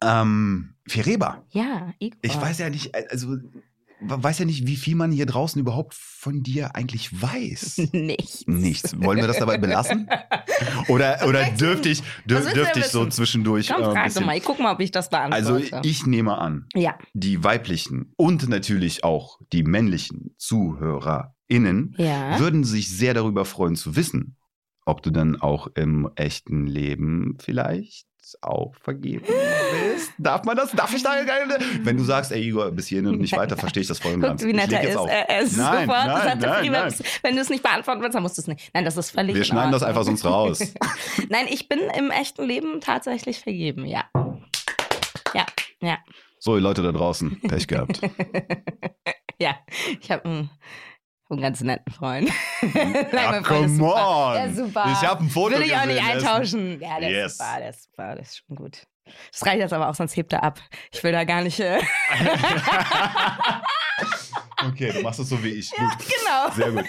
[0.01, 1.43] ähm, Fireba.
[1.51, 2.19] Ja, Igor.
[2.23, 3.37] Ich weiß ja nicht, also
[4.05, 7.89] weiß ja nicht, wie viel man hier draußen überhaupt von dir eigentlich weiß.
[7.93, 8.43] Nichts.
[8.47, 8.99] Nichts.
[9.01, 10.09] Wollen wir das dabei belassen?
[10.87, 14.37] Oder, oder dürfte ich, dürf, dürfte ich so zwischendurch Komm, äh, frag doch bisschen- mal.
[14.37, 15.87] Ich guck mal, ob ich das Also beantworte.
[15.87, 22.39] ich nehme an, ja, die weiblichen und natürlich auch die männlichen ZuhörerInnen ja.
[22.39, 24.37] würden sich sehr darüber freuen zu wissen,
[24.85, 28.05] ob du dann auch im echten Leben vielleicht
[28.41, 30.11] auch vergeben bist.
[30.17, 30.71] Darf man das?
[30.71, 31.11] Darf ich da?
[31.81, 34.21] Wenn du sagst, ey Igor, bis hierhin und nicht weiter, verstehe ich das voll und
[34.21, 34.43] ganz.
[34.43, 34.95] wie nett er ist.
[34.95, 36.07] Er, er ist Nein, sofort.
[36.07, 36.93] nein, nein, nein.
[37.21, 38.71] Wenn du es nicht beantworten willst, dann musst du es nicht.
[38.73, 40.59] Nein, das ist völlig Wir schneiden das einfach sonst raus.
[41.29, 44.05] Nein, ich bin im echten Leben tatsächlich vergeben, ja.
[45.33, 45.45] Ja,
[45.81, 45.97] ja,
[46.39, 48.01] So, ihr Leute da draußen, Pech gehabt.
[49.39, 49.55] ja.
[50.01, 50.49] Ich habe
[51.33, 52.29] einen, ganz netten Freund.
[52.61, 54.07] Nein, Ja, come super.
[54.27, 54.33] on.
[54.35, 54.85] Der ist super.
[54.91, 56.79] Ich hab ein Foto Würde ich auch nicht eintauschen.
[56.81, 57.33] Ja, der Yes.
[57.33, 58.83] ist super, der ist super, der ist schon gut.
[59.31, 60.59] Das reicht jetzt aber auch, sonst hebt er ab.
[60.91, 61.59] Ich will da gar nicht.
[61.59, 61.79] Äh,
[64.65, 65.71] Okay, du machst es so wie ich.
[65.71, 65.89] Gut.
[65.99, 66.49] genau.
[66.55, 66.85] Sehr gut.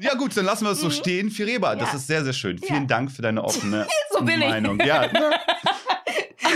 [0.00, 1.30] Ja gut, dann lassen wir es so stehen.
[1.30, 1.96] Fireba, das Ja.
[1.96, 2.58] ist sehr, sehr schön.
[2.58, 2.86] Vielen Ja.
[2.86, 4.48] Dank für deine offene So bin ich.
[4.48, 4.78] Meinung.
[4.80, 5.08] Ja,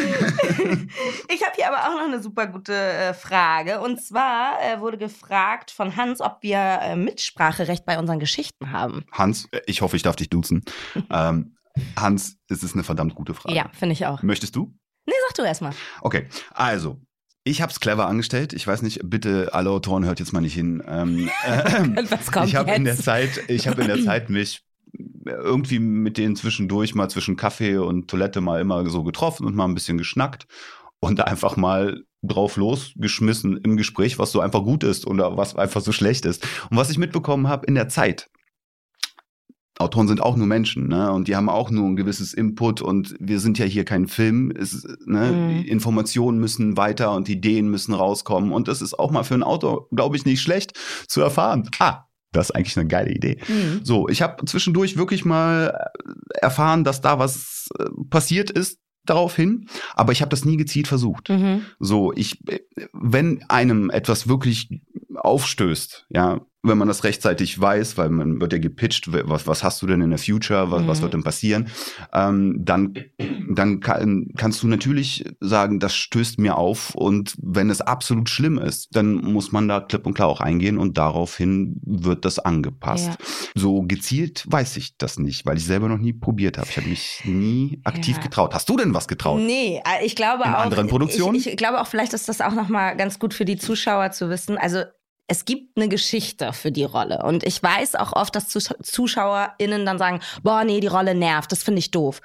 [1.29, 3.81] Ich habe hier aber auch noch eine super gute äh, Frage.
[3.81, 9.05] Und zwar äh, wurde gefragt von Hans, ob wir äh, Mitspracherecht bei unseren Geschichten haben.
[9.13, 10.65] Hans, äh, ich hoffe, ich darf dich duzen.
[11.11, 11.57] ähm,
[11.99, 13.55] Hans, es ist eine verdammt gute Frage.
[13.55, 14.23] Ja, finde ich auch.
[14.23, 14.75] Möchtest du?
[15.07, 15.73] Nee, sag du erstmal.
[16.01, 17.01] Okay, also.
[17.45, 18.53] Ich habe es clever angestellt.
[18.53, 20.81] Ich weiß nicht, bitte alle Autoren hört jetzt mal nicht hin.
[20.87, 22.97] Ähm, äh, Was kommt ich habe in der?
[22.97, 24.63] Zeit, ich habe in der Zeit mich
[25.25, 29.65] irgendwie mit denen zwischendurch mal zwischen Kaffee und Toilette mal immer so getroffen und mal
[29.65, 30.47] ein bisschen geschnackt
[31.01, 35.81] und einfach mal drauf losgeschmissen im Gespräch, was so einfach gut ist oder was einfach
[35.81, 36.47] so schlecht ist.
[36.71, 38.31] Und was ich mitbekommen habe in der Zeit,
[39.79, 41.11] Autoren sind auch nur Menschen, ne?
[41.11, 44.53] Und die haben auch nur ein gewisses Input und wir sind ja hier kein Film.
[44.57, 45.33] Es, ne?
[45.33, 45.65] Mhm.
[45.65, 48.53] Informationen müssen weiter und Ideen müssen rauskommen.
[48.53, 50.79] Und das ist auch mal für einen Autor, glaube ich, nicht schlecht
[51.09, 51.69] zu erfahren.
[51.79, 53.39] Ah, das ist eigentlich eine geile Idee.
[53.47, 53.81] Hm.
[53.83, 55.91] So, ich habe zwischendurch wirklich mal
[56.35, 61.29] erfahren, dass da was äh, passiert ist daraufhin, aber ich habe das nie gezielt versucht.
[61.29, 61.65] Mhm.
[61.81, 62.61] So, ich, äh,
[62.93, 64.81] wenn einem etwas wirklich
[65.15, 69.83] aufstößt, ja, wenn man das rechtzeitig weiß, weil man wird ja gepitcht, was, was hast
[69.83, 71.03] du denn in der Future, was, was Mhm.
[71.03, 71.69] wird denn passieren,
[72.13, 72.95] ähm, dann,
[73.51, 78.59] dann kann, kannst du natürlich sagen, das stößt mir auf und wenn es absolut schlimm
[78.59, 83.07] ist, dann muss man da klipp und klar auch eingehen und daraufhin wird das angepasst.
[83.09, 83.17] Ja.
[83.57, 86.69] So gezielt weiß ich das nicht, weil ich selber noch nie probiert habe.
[86.71, 88.23] Ich habe mich nie aktiv Ja.
[88.23, 88.55] getraut.
[88.55, 89.41] Hast du denn was getraut?
[89.41, 90.59] Nee, äh, ich glaube In auch.
[90.61, 91.35] anderen Produktionen?
[91.37, 94.31] Ich, ich glaube auch, vielleicht ist das auch nochmal ganz gut für die Zuschauer zu
[94.31, 94.57] wissen.
[94.59, 94.83] Also,
[95.27, 97.23] es gibt eine Geschichte für die Rolle.
[97.23, 101.53] Und ich weiß auch oft, dass Zus- ZuschauerInnen dann sagen: Boah, nee, die Rolle nervt,
[101.53, 102.21] das finde ich doof.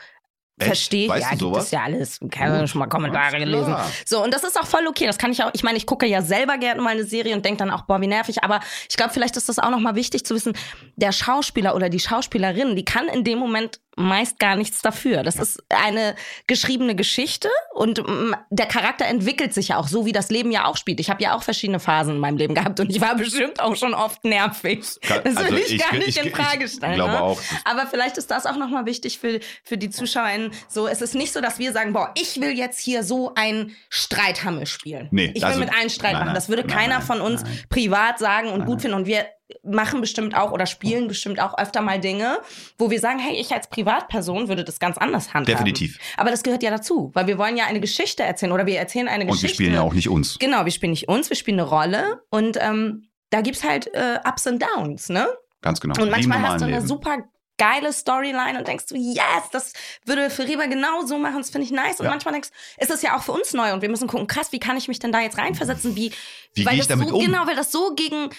[0.60, 1.08] Verstehe.
[1.08, 2.20] Weißt Ja, gibt es ja alles.
[2.32, 3.76] Keine Gut, schon mal Kommentare gelesen.
[4.06, 5.06] So, und das ist auch voll okay.
[5.06, 7.46] Das kann ich auch, ich meine, ich gucke ja selber gerne mal eine Serie und
[7.46, 8.44] denke dann auch, boah, wie nervig.
[8.44, 10.54] Aber ich glaube, vielleicht ist das auch nochmal wichtig zu wissen,
[10.96, 15.24] der Schauspieler oder die Schauspielerin, die kann in dem Moment meist gar nichts dafür.
[15.24, 20.12] Das ist eine geschriebene Geschichte und mm, der Charakter entwickelt sich ja auch, so wie
[20.12, 21.00] das Leben ja auch spielt.
[21.00, 23.76] Ich habe ja auch verschiedene Phasen in meinem Leben gehabt und ich war bestimmt auch
[23.76, 24.78] schon oft nervig.
[25.02, 26.96] Das will also ich, ich- gar nicht ich- in ich Frage stellen.
[26.96, 27.22] glaube ne?
[27.22, 27.42] auch.
[27.66, 30.52] Aber vielleicht ist das auch nochmal wichtig für, für die ZuschauerInnen.
[30.70, 33.76] So, es ist nicht so, dass wir sagen, boah, ich will jetzt hier so ein
[33.90, 35.08] Streithammel spielen.
[35.12, 36.36] Nee, ich will also- mit allen Streit nein, machen.
[36.36, 38.96] Das würde nein, keiner nein, von uns privat sagen und gut finden.
[38.96, 39.26] Und wir
[39.64, 42.40] machen bestimmt auch oder spielen bestimmt auch öfter mal Dinge,
[42.78, 45.46] wo wir sagen, hey, ich als Privatperson würde das ganz anders handhaben.
[45.46, 46.00] Definitiv.
[46.18, 49.08] Aber das gehört ja dazu, weil wir wollen ja eine Geschichte erzählen oder wir erzählen
[49.08, 49.56] eine Und wir Geschichte.
[49.56, 50.38] spielen ja auch nicht uns.
[50.40, 54.20] Genau, wir spielen nicht uns, wir spielen eine Rolle und ähm, da gibt's halt äh,
[54.28, 55.28] Ups und Downs, ne?
[55.62, 56.02] Ganz genau.
[56.02, 56.88] Und manchmal hast du eine Leben.
[56.88, 57.18] super
[57.60, 59.74] geile Storyline und denkst du, yes, das
[60.06, 62.00] würde für Reba genau so machen, das finde ich nice.
[62.00, 62.12] Und Ja.
[62.12, 64.52] manchmal denkst du, ist es ja auch für uns neu und wir müssen gucken, krass,
[64.52, 65.96] wie kann ich mich denn da jetzt reinversetzen?
[65.96, 66.12] Wie,
[66.54, 67.26] Wie weil ich das damit so, um?
[67.26, 68.30] Genau, weil das so gegen,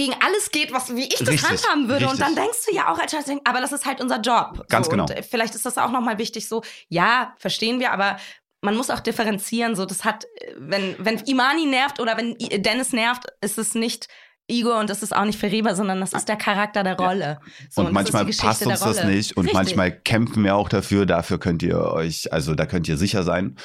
[0.00, 2.08] gegen alles geht, was, wie ich das Richtig, handhaben würde.
[2.08, 2.44] Und dann richtig.
[2.44, 2.98] denkst du ja auch
[3.44, 4.66] aber das ist halt unser Job.
[4.70, 5.04] Ganz so, genau.
[5.04, 8.16] Und vielleicht ist das auch nochmal wichtig, so, ja, verstehen wir, aber
[8.62, 9.76] man muss auch differenzieren.
[9.76, 14.08] So, das hat, wenn, wenn Imani nervt oder wenn Dennis nervt, ist es nicht
[14.46, 17.38] Igor und das ist auch nicht für Reba, sondern das ist der Charakter der Rolle.
[17.68, 19.54] So, und ist manchmal passt uns das nicht und Richtig.
[19.54, 21.04] manchmal kämpfen wir auch dafür.
[21.04, 23.56] Dafür könnt ihr euch, also da könnt ihr sicher sein,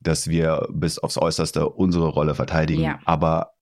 [0.00, 2.82] dass wir bis aufs Äußerste unsere Rolle verteidigen.
[2.82, 2.98] Ja.
[3.04, 3.53] Aber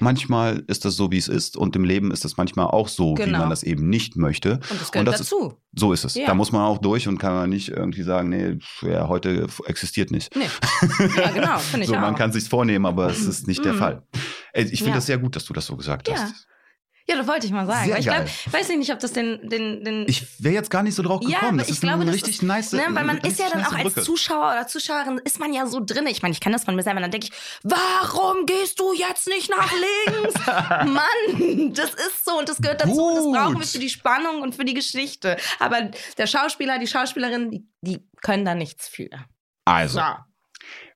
[0.00, 3.16] manchmal ist das so, wie es ist und im Leben ist es manchmal auch so,
[3.16, 3.38] wie Genau.
[3.40, 4.54] man das eben nicht möchte.
[4.70, 5.54] Und das gehört das ist- dazu.
[5.74, 6.14] So ist es.
[6.14, 6.26] Ja.
[6.26, 10.10] Da muss man auch durch und kann man nicht irgendwie sagen, nee, ja, heute existiert
[10.10, 10.34] nicht.
[10.36, 10.44] Nee.
[11.16, 12.00] Ja, genau, finde ich so, auch.
[12.00, 13.78] man kann sich's vornehmen, aber es ist nicht der Mhm.
[13.78, 14.02] Fall.
[14.54, 14.94] Ich finde Ja.
[14.96, 16.14] das sehr gut, dass du das so gesagt Ja.
[16.16, 16.46] hast.
[17.08, 17.86] Ja, das wollte ich mal sagen.
[17.86, 20.82] Sehr ich glaub, weiß ich nicht, ob das den, den, den Ich wäre jetzt gar
[20.84, 21.48] nicht so drauf Ja, gekommen.
[21.48, 22.72] aber das ich ist glaube, das richtig ist- nice.
[22.72, 24.02] Ne, weil man ist ja dann auch als Brücke.
[24.02, 26.06] Zuschauer oder Zuschauerin ist man ja so drin.
[26.06, 27.00] Ich meine, ich kann das von mir selber.
[27.00, 27.32] Dann denke ich,
[27.64, 30.34] warum gehst du jetzt nicht nach links?
[30.46, 32.92] Mann, das ist so und das gehört dazu.
[33.04, 33.34] Und das Gut.
[33.36, 35.36] brauchen wir für die Spannung und für die Geschichte.
[35.58, 39.08] Aber der Schauspieler, die Schauspielerin, die, die können da nichts für.
[39.64, 40.04] Also, So.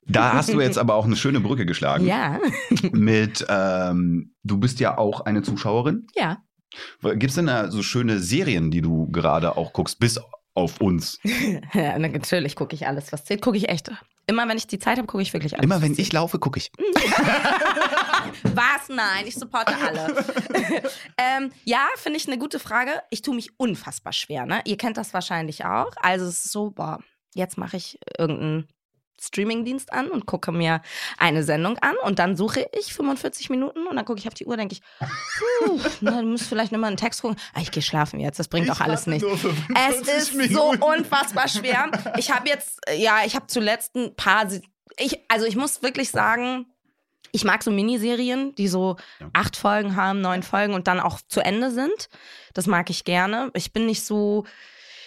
[0.08, 2.06] Da hast du jetzt aber auch eine schöne Brücke geschlagen.
[2.06, 2.40] Ja,
[2.92, 6.06] Mit, ähm, du bist ja auch eine Zuschauerin.
[6.14, 6.38] ja.
[7.00, 10.20] Gibt es denn da so schöne Serien, die du gerade auch guckst, bis
[10.54, 11.18] auf uns?
[11.72, 13.40] ja na, natürlich gucke ich alles, was zählt.
[13.40, 13.90] Gucke ich echt.
[14.26, 15.64] Immer wenn ich die Zeit habe, gucke ich wirklich alles.
[15.64, 16.72] Immer wenn ich laufe, gucke ich.
[18.42, 18.88] Was?
[18.88, 20.08] Nein, ich supporte alle.
[21.16, 22.90] ähm, ja, finde ich eine gute Frage.
[23.10, 24.46] Ich tue mich unfassbar schwer.
[24.46, 24.62] Ne?
[24.64, 25.92] Ihr kennt das wahrscheinlich auch.
[25.96, 26.98] Also es ist so, boah,
[27.34, 28.66] jetzt mache ich irgendeinen
[29.26, 30.80] Streamingdienst an und gucke mir
[31.18, 34.46] eine Sendung an und dann suche ich 45 Minuten und dann gucke ich auf die
[34.46, 37.36] Uhr, denke ich, puh, na, du musst vielleicht nochmal einen Text gucken.
[37.54, 39.26] Ah, ich gehe schlafen jetzt, das bringt doch alles nichts.
[39.90, 41.90] Es ist so unfassbar schwer.
[42.18, 44.46] Ich habe jetzt, ja, ich habe zuletzt ein paar,
[44.98, 46.66] ich, also ich muss wirklich sagen,
[47.32, 49.28] ich mag so Miniserien, die so Ja.
[49.34, 52.08] acht Folgen haben, neun Folgen und dann auch zu Ende sind.
[52.54, 53.50] Das mag ich gerne.
[53.54, 54.44] Ich bin nicht so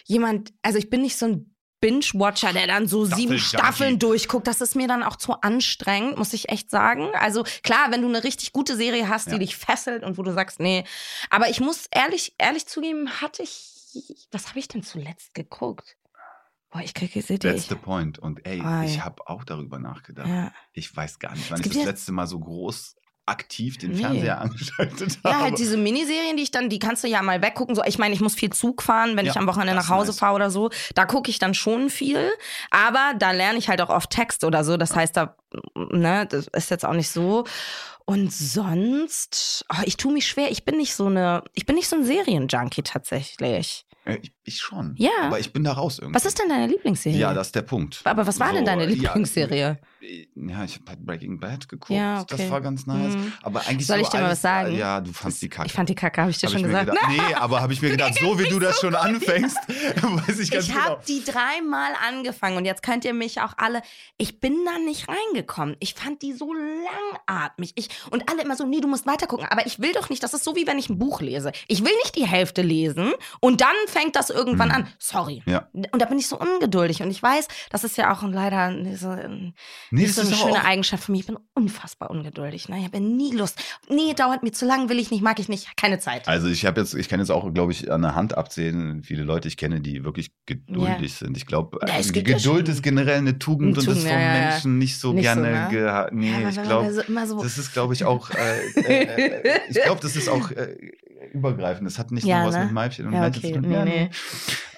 [0.05, 1.48] jemand, also ich bin nicht so ein
[1.81, 3.39] Binge-Watcher, der dann so sieben.
[3.39, 4.47] Staffeln durchguckt.
[4.47, 7.09] Das ist mir dann auch zu anstrengend, muss ich echt sagen.
[7.13, 9.37] Also klar, wenn du eine richtig gute Serie hast, die Ja.
[9.39, 10.83] dich fesselt und wo du sagst, nee.
[11.29, 15.95] Aber ich muss ehrlich, ehrlich zugeben, hatte ich, was habe ich denn zuletzt geguckt?
[16.71, 18.19] Boah, ich kriege, seht ihr, That's the point.
[18.19, 19.05] Und ey, Ah, ich ja.
[19.05, 20.27] habe auch darüber nachgedacht.
[20.27, 20.51] ja.
[20.73, 22.95] Ich weiß gar nicht, wann ich das ja- letzte Mal so groß
[23.29, 23.97] aktiv den Nee.
[23.99, 25.35] Fernseher angeschaltet habe.
[25.35, 27.75] Ja, halt diese Miniserien, die ich dann, die kannst du ja mal weggucken.
[27.75, 30.07] So, ich meine, ich muss viel Zug fahren, wenn Ja, ich am Wochenende nach Hause
[30.11, 30.19] nice.
[30.19, 30.69] fahre oder so.
[30.95, 32.29] Da gucke ich dann schon viel.
[32.71, 34.75] Aber da lerne ich halt auch oft Text oder so.
[34.77, 35.35] Das heißt, da,
[35.75, 37.45] ne, das ist jetzt auch nicht so.
[38.05, 40.51] Und sonst, oh, ich tue mich schwer.
[40.51, 43.85] Ich bin nicht so eine, ich bin nicht so ein Serienjunkie tatsächlich.
[44.05, 44.95] Äh, ich, ich schon.
[44.97, 45.09] Ja.
[45.23, 46.15] Aber ich bin da raus irgendwie.
[46.15, 47.19] Was ist denn deine Lieblingsserie?
[47.19, 48.01] Ja, das ist der Punkt.
[48.05, 49.77] Aber was war denn deine Lieblingsserie?
[49.98, 50.27] Ja, ich
[50.75, 51.91] habe halt Breaking Bad geguckt.
[51.97, 52.35] Ja, okay.
[52.37, 53.13] Das war ganz nice.
[53.15, 53.33] Mhm.
[53.43, 54.75] Aber eigentlich Soll so ich dir mal was sagen?
[54.75, 55.67] Ja, du fandst die Kacke.
[55.67, 56.89] Ich fand die Kacke, habe ich dir Hab schon ich gesagt.
[56.89, 60.51] gedacht, nee, aber habe ich mir gedacht, so wie du das schon anfängst, weiß ich
[60.51, 60.85] ganz Ich genau.
[60.85, 63.81] habe die dreimal angefangen und jetzt könnt ihr mich auch alle.
[64.17, 65.75] Ich bin da nicht reingekommen.
[65.79, 67.73] Ich fand die so langatmig.
[67.75, 69.47] Ich, und alle immer so, nee, du musst weitergucken.
[69.49, 71.51] Aber ich will doch nicht, das ist so wie wenn ich ein Buch lese.
[71.67, 74.75] Ich will nicht die Hälfte lesen und dann fängt das irgendwann Mhm.
[74.75, 74.87] an.
[74.97, 75.41] Sorry.
[75.45, 75.67] Ja.
[75.73, 77.01] Und da bin ich so ungeduldig.
[77.01, 79.15] Und ich weiß, das ist ja auch leider so,
[79.91, 81.19] Nee, so das eine ist schöne auch, Eigenschaft von mir.
[81.19, 82.69] Ich bin unfassbar ungeduldig.
[82.69, 82.77] Ne?
[82.79, 83.59] Ich habe nie Lust.
[83.89, 85.75] Nee, dauert mir zu lang, will ich nicht, mag ich nicht.
[85.77, 86.27] Keine Zeit.
[86.27, 89.23] Also ich habe jetzt, ich kann jetzt auch, glaube ich, an der Hand abzählen, viele
[89.23, 91.35] Leute ich kenne, die wirklich geduldig sind.
[91.37, 94.11] Ich glaube, Ja, ja Geduld schon- ist generell eine Tugend Eine und ist Tugend, von
[94.11, 94.49] ja, ja, ja.
[94.51, 95.67] Menschen nicht so Nicht so, gerne ne?
[95.71, 97.43] geha- Nee, Ja, aber ich glaube, so, so.
[97.43, 99.03] das ist, glaube ich, auch, äh, äh,
[99.41, 100.75] äh, ich glaube, das ist auch äh,
[101.33, 101.87] übergreifend.
[101.87, 102.65] Das hat nicht Ja, nur was ne?
[102.65, 103.53] mit Weibchen und Ja, Männchen okay.
[103.53, 103.69] zu tun.
[103.69, 104.09] Nee, Ja, nee.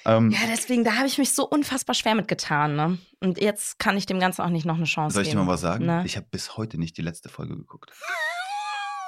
[0.06, 2.76] Ähm, Ja, deswegen, da habe ich mich so unfassbar schwer mitgetan.
[2.76, 2.98] Ne?
[3.20, 5.46] Und jetzt kann ich dem Ganzen auch nicht noch eine Chance soll ich dir geben.
[5.46, 5.86] mal was sagen?
[5.86, 6.04] Ne?
[6.06, 7.92] Ich habe bis heute nicht die letzte Folge geguckt.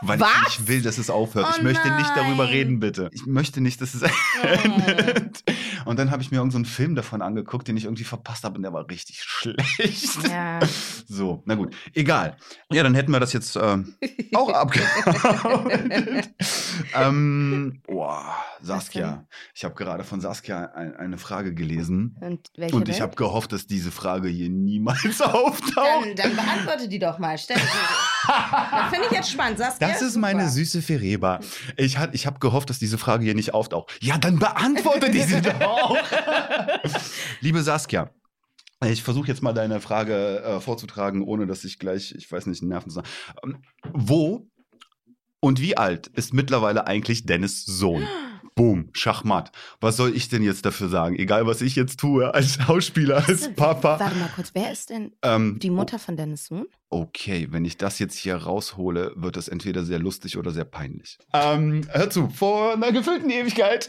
[0.06, 0.30] Weil Was?
[0.50, 1.48] ich nicht will, dass es aufhört.
[1.50, 2.54] Oh ich möchte nicht darüber nein.
[2.54, 3.10] reden, bitte.
[3.14, 4.02] Ich möchte nicht, dass es
[4.42, 5.44] endet.
[5.86, 8.44] Und dann habe ich mir irgendeinen so einen Film davon angeguckt, den ich irgendwie verpasst
[8.44, 10.28] habe und der war richtig schlecht.
[10.30, 10.60] Ja.
[11.08, 11.76] So, na gut.
[11.94, 12.38] Egal.
[12.72, 13.96] Ja, dann hätten wir das jetzt ähm,
[14.34, 16.30] auch abgearbeitet.
[16.96, 19.26] ähm, boah, Saskia.
[19.54, 22.18] Ich habe gerade von Saskia ein, eine Frage gelesen.
[22.20, 25.76] Und welche Und ich habe gehofft, dass diese Frage hier niemals auftaucht.
[25.78, 27.38] Dann, dann beantworte die doch mal.
[27.38, 27.64] Stell sie.
[28.28, 29.58] Das finde ich jetzt spannend.
[29.58, 30.52] Saskia, Das ist meine super.
[30.52, 31.40] süße Fereba.
[31.78, 33.98] Ich, hat- ich habe gehofft, dass diese Frage hier nicht auftaucht.
[34.02, 35.98] Ja, dann beantworte diese doch.
[37.42, 38.10] Liebe Saskia,
[38.86, 42.64] ich versuche jetzt mal deine Frage äh, vorzutragen, ohne dass ich gleich, ich weiß nicht,
[42.64, 42.92] Nerven.
[43.44, 43.62] Ähm,
[43.94, 44.48] wo
[45.40, 48.08] und wie alt ist mittlerweile eigentlich Dennis Sohn?
[48.56, 49.52] Boom, Schachmatt.
[49.82, 51.16] Was soll ich denn jetzt dafür sagen?
[51.16, 54.00] Egal, was ich jetzt tue, als Schauspieler, als Papa.
[54.00, 56.66] Warte mal kurz, wer ist denn Ähm, die Mutter von Dennis Sohn?
[56.90, 61.18] Okay, wenn ich das jetzt hier raushole, wird es entweder sehr lustig oder sehr peinlich.
[61.34, 63.88] Ähm, hör zu, vor einer gefüllten Ewigkeit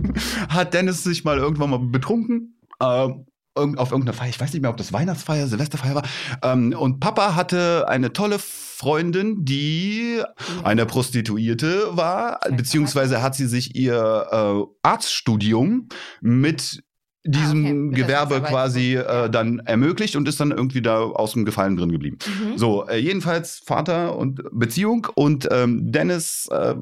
[0.48, 2.58] hat Dennis sich mal irgendwann mal betrunken.
[2.80, 6.02] Ähm, auf irgendeiner Feier, ich weiß nicht mehr, ob das Weihnachtsfeier, Silvesterfeier war.
[6.42, 8.38] Ähm, und Papa hatte eine tolle
[8.76, 10.22] Freundin, die
[10.62, 15.88] eine Prostituierte war, beziehungsweise hat sie sich ihr äh, Arztstudium
[16.20, 16.82] mit
[17.24, 21.46] diesem okay, mit Gewerbe quasi äh, dann ermöglicht und ist dann irgendwie da aus dem
[21.46, 22.18] Gefallen drin geblieben.
[22.26, 22.58] Mhm.
[22.58, 26.74] So, äh, jedenfalls Vater und Beziehung und ähm, Dennis äh,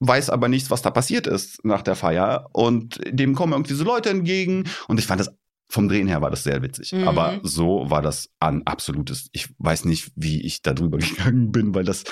[0.00, 2.48] weiß aber nichts, was da passiert ist nach der Feier.
[2.52, 5.34] Und dem kommen irgendwie so Leute entgegen und ich fand das
[5.68, 7.08] vom Drehen her war das sehr witzig, Mhm.
[7.08, 9.28] aber so war das ein absolutes.
[9.32, 12.04] Ich weiß nicht, wie ich da drüber gegangen bin, weil das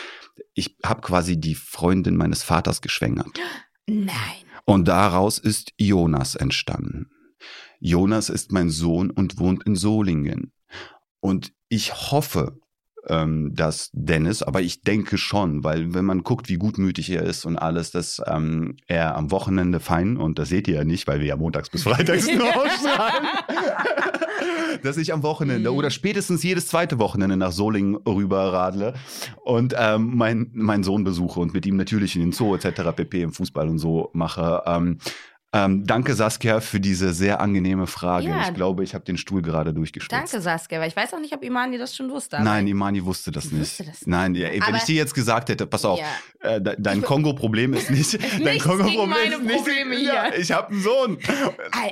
[0.54, 3.38] ich habe quasi die Freundin meines Vaters geschwängert.
[3.86, 4.08] Nein.
[4.64, 7.10] Und daraus ist Jonas entstanden.
[7.80, 10.52] Jonas ist mein Sohn und wohnt in Solingen.
[11.20, 12.58] Und ich hoffe,
[13.08, 17.44] ähm, dass Dennis, aber ich denke schon, weil wenn man guckt, wie gutmütig er ist
[17.44, 21.20] und alles, dass ähm, er am Wochenende fein, und das seht ihr ja nicht, weil
[21.20, 23.26] wir ja montags bis freitags nur ausstrahlen,
[24.82, 25.76] dass ich am Wochenende Mhm.
[25.76, 28.94] oder spätestens jedes zweite Wochenende nach Solingen rüberradle
[29.44, 32.82] und ähm, mein, meinen Sohn besuche und mit ihm natürlich in den Zoo etc.
[32.94, 33.22] pp.
[33.22, 34.62] im Fußball und so mache.
[34.66, 34.98] Ähm,
[35.54, 38.28] ähm, danke Saskia für diese sehr angenehme Frage.
[38.28, 38.42] Ja.
[38.48, 40.12] Ich glaube, ich habe den Stuhl gerade durchgespitzt.
[40.32, 42.40] Danke, Saskia, weil ich weiß auch nicht, ob Imani das schon wusste.
[42.42, 43.60] Nein, Imani wusste das nicht.
[43.60, 44.06] wusste das nicht.
[44.06, 46.06] Nein, ja, wenn Aber- ich dir jetzt gesagt hätte, pass auf, Ja.
[46.50, 50.32] äh, de dein Kongo-Problem ist nicht, dein Kongo-Problem ist nicht, Probleme hier.
[50.38, 51.18] ich habe einen Sohn.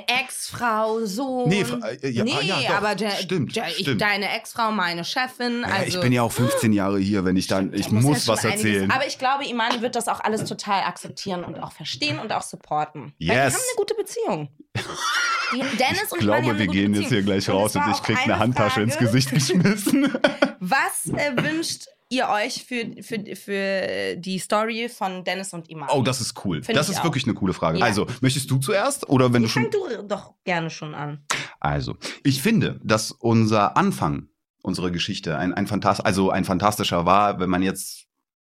[0.07, 1.49] Ex-Frau, Sohn.
[1.49, 1.65] Nee,
[2.01, 2.75] äh, ja, nee ah, ja, doch.
[2.77, 4.01] aber der, Stimmt, der, ich, stimmt.
[4.01, 5.61] deine Ex-Frau, meine Chefin.
[5.61, 8.33] Ja, also, ich bin ja auch 15 Jahre hier, wenn ich dann, ich muss schon
[8.33, 8.91] was einiges- erzählen.
[8.91, 12.41] Aber ich glaube, Imani wird das auch alles total akzeptieren und auch verstehen und auch
[12.41, 13.13] supporten.
[13.19, 14.49] Weil die haben eine gute Beziehung.
[15.79, 17.25] Dennis Ich und glaube, haben wir gehen jetzt hier Beziehung.
[17.25, 20.11] gleich Und raus und ich auch krieg eine eine Handtasche ins Gesicht geschmissen.
[20.59, 25.91] Was äh, wünscht ihr euch für, für, für die Story von Dennis und Imani?
[25.93, 26.61] Oh, das ist cool.
[26.61, 27.05] Find das ich ist auch.
[27.05, 27.79] wirklich eine coole Frage.
[27.79, 27.85] Ja.
[27.85, 31.25] Also, möchtest du zuerst oder wenn du schon Fang du doch gerne schon an.
[31.59, 34.27] Also, ich finde, dass unser Anfang,
[34.61, 38.07] unsere Geschichte, ein, ein, Phantast also ein fantastischer war, wenn man jetzt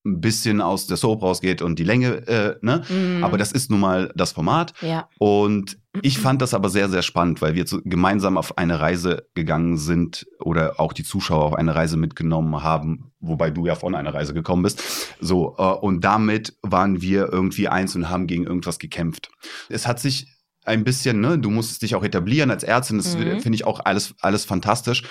[0.04, 2.84] ein bisschen aus der Soap rausgeht und die Länge, äh, ne?
[2.90, 3.24] Mhm.
[3.24, 4.74] Aber das ist nun mal das Format.
[4.82, 5.08] Ja.
[5.20, 9.28] Und ich fand das aber sehr, sehr spannend, weil wir zu, gemeinsam auf eine Reise
[9.36, 13.94] gegangen sind oder auch die Zuschauer auf eine Reise mitgenommen haben, wobei du ja von
[13.94, 14.82] einer Reise gekommen bist.
[15.20, 19.30] So, äh, und damit waren wir irgendwie eins und haben gegen irgendwas gekämpft.
[19.70, 20.28] Es hat sich
[20.64, 23.40] ein bisschen, ne, du musstest dich auch etablieren als Ärztin, das Mhm.
[23.42, 25.04] finde ich auch alles, alles fantastisch.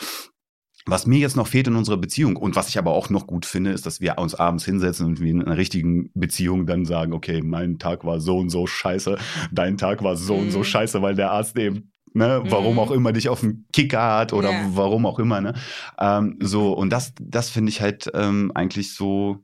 [0.91, 3.47] Was mir jetzt noch fehlt in unserer Beziehung und was ich aber auch noch gut
[3.47, 7.13] finde, ist, dass wir uns abends hinsetzen und wie in einer richtigen Beziehung dann sagen,
[7.13, 9.17] okay, mein Tag war so und so scheiße,
[9.53, 10.65] dein Tag war so und so Mhm.
[10.65, 12.79] scheiße, weil der Arzt eben, ne, warum Mhm.
[12.81, 14.61] auch immer dich auf den Kicker hat oder Ja.
[14.75, 15.55] warum auch immer, ne.
[15.99, 19.39] Ähm, so, und das, das finde ich halt ähm, eigentlich so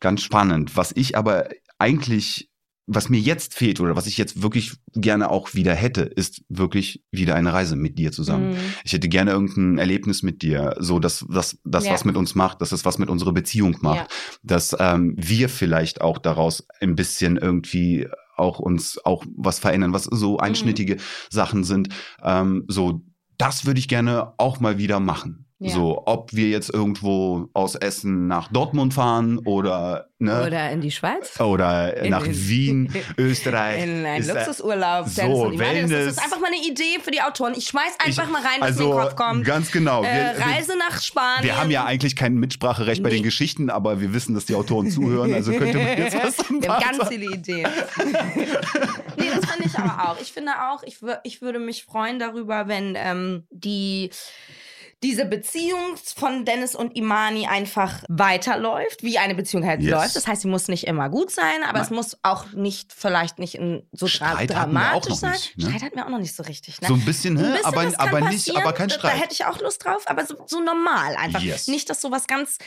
[0.00, 0.76] ganz spannend.
[0.76, 2.50] Was ich aber eigentlich
[2.86, 7.04] was mir jetzt fehlt oder was ich jetzt wirklich gerne auch wieder hätte, ist wirklich
[7.10, 8.50] wieder eine Reise mit dir zusammen.
[8.50, 8.56] Mhm.
[8.84, 11.92] Ich hätte gerne irgendein Erlebnis mit dir, so dass das, das Ja.
[11.92, 14.06] was mit uns macht, dass es was mit unserer Beziehung macht, Ja.
[14.42, 20.04] dass ähm, wir vielleicht auch daraus ein bisschen irgendwie auch uns auch was verändern, was
[20.04, 20.96] so einschnittige
[21.30, 21.90] Sachen sind.
[22.22, 23.02] Ähm, so,
[23.38, 25.46] das würde ich gerne auch mal wieder machen.
[25.64, 25.70] Ja.
[25.74, 30.90] So, ob wir jetzt irgendwo aus Essen nach Dortmund fahren oder, ne, Oder in die
[30.90, 31.38] Schweiz.
[31.40, 33.82] oder In- nach in- Wien, Österreich.
[33.84, 35.06] In einen Luxusurlaub.
[35.08, 35.52] so.
[35.56, 35.90] Wellness.
[35.90, 37.54] Das ist einfach mal eine Idee für die Autoren.
[37.56, 39.44] Ich schmeiß Ich- einfach mal rein, was also, in den Kopf kommt.
[39.44, 40.02] Ganz genau.
[40.02, 41.44] Äh, wir, wir, Reise nach Spanien.
[41.44, 43.16] wir haben ja eigentlich kein Mitspracherecht bei Nee.
[43.16, 46.68] den Geschichten, aber wir wissen, dass die Autoren zuhören, also könnte man jetzt was Wir
[46.68, 47.68] haben ganz viele Ideen.
[49.16, 50.20] nee, das finde ich aber auch.
[50.20, 54.10] Ich finde auch, ich, ich würde mich freuen darüber, wenn ähm, die
[55.02, 59.90] diese Beziehung von Dennis und Imani einfach weiterläuft, wie eine Beziehung halt Yes.
[59.90, 60.16] läuft.
[60.16, 61.82] Das heißt, sie muss nicht immer gut sein, aber Nein.
[61.82, 65.32] es muss auch nicht, vielleicht nicht in so Streit dramatisch sein.
[65.32, 65.64] nicht, ne?
[65.70, 66.80] Streit hatten wir auch noch nicht so richtig.
[66.80, 66.88] Ne?
[66.88, 69.12] So ein bisschen, bisschen aber, aber nicht, aber kein Da- Streit.
[69.14, 71.40] Da hätte ich auch Lust drauf, aber so, so normal einfach.
[71.40, 71.66] Yes.
[71.68, 72.58] Nicht, dass sowas ganz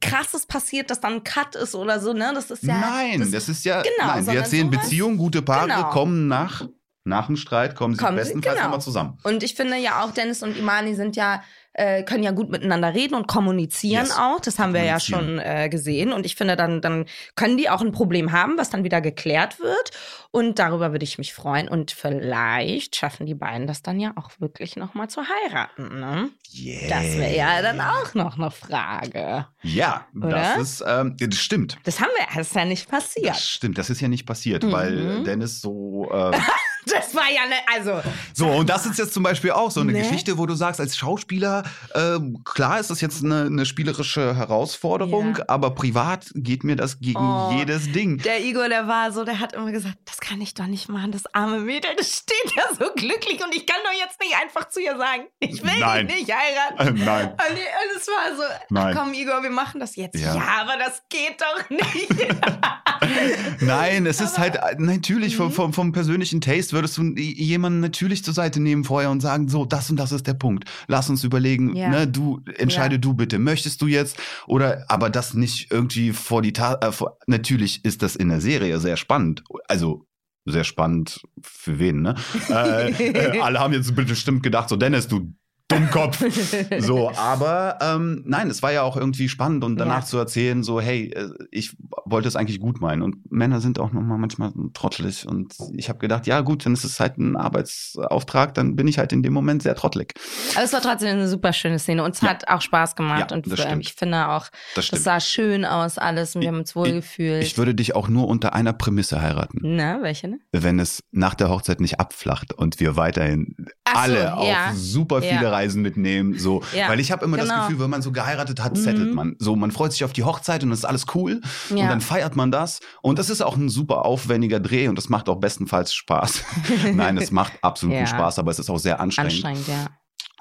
[0.00, 2.32] krasses passiert, dass dann ein Cut ist oder so, ne?
[2.34, 2.78] Das ist ja.
[2.78, 5.90] nein, das, ist ja, Genau, nein, wir erzählen sowas- Beziehungen, gute Paare Genau.
[5.90, 6.66] kommen nach,
[7.04, 8.68] nach dem Streit, kommen sie Kommen bestenfalls genau.
[8.68, 9.18] nochmal zusammen.
[9.24, 11.42] Und ich finde ja auch, Dennis und Imani sind ja,
[11.74, 14.16] äh, können ja gut miteinander reden und kommunizieren Yes.
[14.18, 14.40] auch.
[14.40, 16.12] Das haben wir ja schon äh, gesehen.
[16.12, 19.58] Und ich finde, dann, dann können die auch ein Problem haben, was dann wieder geklärt
[19.60, 19.90] wird.
[20.30, 21.68] Und darüber würde ich mich freuen.
[21.68, 26.00] Und vielleicht schaffen die beiden das dann ja auch wirklich nochmal zu heiraten.
[26.00, 26.30] Ne?
[26.54, 26.88] Yeah.
[26.88, 29.46] Das wäre ja dann auch noch eine Frage.
[29.62, 30.30] Ja, Oder?
[30.30, 31.78] das ist, ähm, das stimmt.
[31.84, 33.28] Das haben wir, das ist ja nicht passiert.
[33.30, 34.72] Das stimmt, das ist ja nicht passiert, Mhm.
[34.72, 36.08] weil Dennis so.
[36.12, 36.32] Äh,
[36.86, 38.00] Das war ja ne, also.
[38.34, 40.00] so, und das ist jetzt zum Beispiel auch so eine Ne?
[40.00, 41.62] Geschichte, wo du sagst, als Schauspieler,
[41.94, 45.44] ähm, klar ist das jetzt eine, eine spielerische Herausforderung, Ja.
[45.48, 47.52] aber privat geht mir das gegen Oh.
[47.56, 48.18] jedes Ding.
[48.18, 51.12] Der Igor, der war so, der hat immer gesagt, das kann ich doch nicht machen,
[51.12, 54.68] das arme Mädel, das steht ja so glücklich und ich kann doch jetzt nicht einfach
[54.68, 56.08] zu ihr sagen, ich will Nein.
[56.08, 56.96] dich nicht heiraten.
[56.98, 57.28] Äh, nein.
[57.28, 58.96] Und und es war so, Nein.
[58.96, 60.18] komm Igor, wir machen das jetzt.
[60.18, 60.34] Ja.
[60.34, 62.08] Ja, aber das geht doch nicht.
[63.60, 65.38] Nein, es ist halt äh, natürlich Mhm.
[65.38, 69.48] vom, vom, vom persönlichen Taste würdest du jemanden natürlich zur Seite nehmen vorher und sagen,
[69.48, 70.64] so, das und das ist der Punkt.
[70.88, 71.88] Lass uns überlegen, Ja.
[71.88, 73.00] ne, du entscheide Ja.
[73.00, 77.18] du bitte, möchtest du jetzt oder aber das nicht irgendwie vor die Ta äh, vor,
[77.26, 79.42] natürlich ist das in der Serie sehr spannend.
[79.68, 80.06] Also
[80.44, 82.16] sehr spannend für wen, ne?
[82.50, 85.32] äh, äh, alle haben jetzt bestimmt gedacht, so Dennis, du
[85.72, 86.24] Dummkopf.
[86.78, 90.04] so, aber ähm, nein, es war ja auch irgendwie spannend und danach Ja.
[90.06, 93.02] zu erzählen, so, hey, äh, ich wollte es eigentlich gut meinen.
[93.02, 95.26] Und Männer sind auch nochmal manchmal trottelig.
[95.26, 98.98] Und ich habe gedacht, ja gut, dann ist es halt ein Arbeitsauftrag, dann bin ich
[98.98, 100.14] halt in dem Moment sehr trottelig.
[100.54, 102.28] aber es war trotzdem eine super schöne Szene und es Ja.
[102.30, 105.64] hat auch Spaß gemacht Ja, und das ähm, ich finde auch, Das das sah schön
[105.64, 107.42] aus alles und wir haben uns wohl gefühlt.
[107.42, 110.38] Ich würde dich auch nur unter einer Prämisse heiraten, Na, welche, ne?
[110.52, 115.42] wenn es nach der Hochzeit nicht abflacht und wir weiterhin so, alle auf super viele
[115.42, 115.50] Ja.
[115.62, 116.38] Reisen mitnehmen.
[116.38, 117.62] So, Ja, weil ich habe immer das genau.
[117.62, 119.14] Gefühl, wenn man so geheiratet hat, settelt Mhm.
[119.14, 119.36] man.
[119.38, 121.40] So, man freut sich auf die Hochzeit und es ist alles cool.
[121.70, 121.88] Und Ja.
[121.88, 122.80] dann feiert man das.
[123.02, 126.42] Und das ist auch ein super aufwendiger Dreh und das macht auch bestenfalls Spaß.
[126.94, 128.06] Nein, es macht absoluten Ja.
[128.06, 129.44] Spaß, aber es ist auch sehr anstrengend.
[129.44, 129.86] Anstrengend, ja.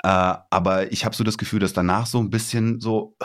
[0.03, 3.15] Äh, aber ich habe so das Gefühl, dass danach so ein bisschen so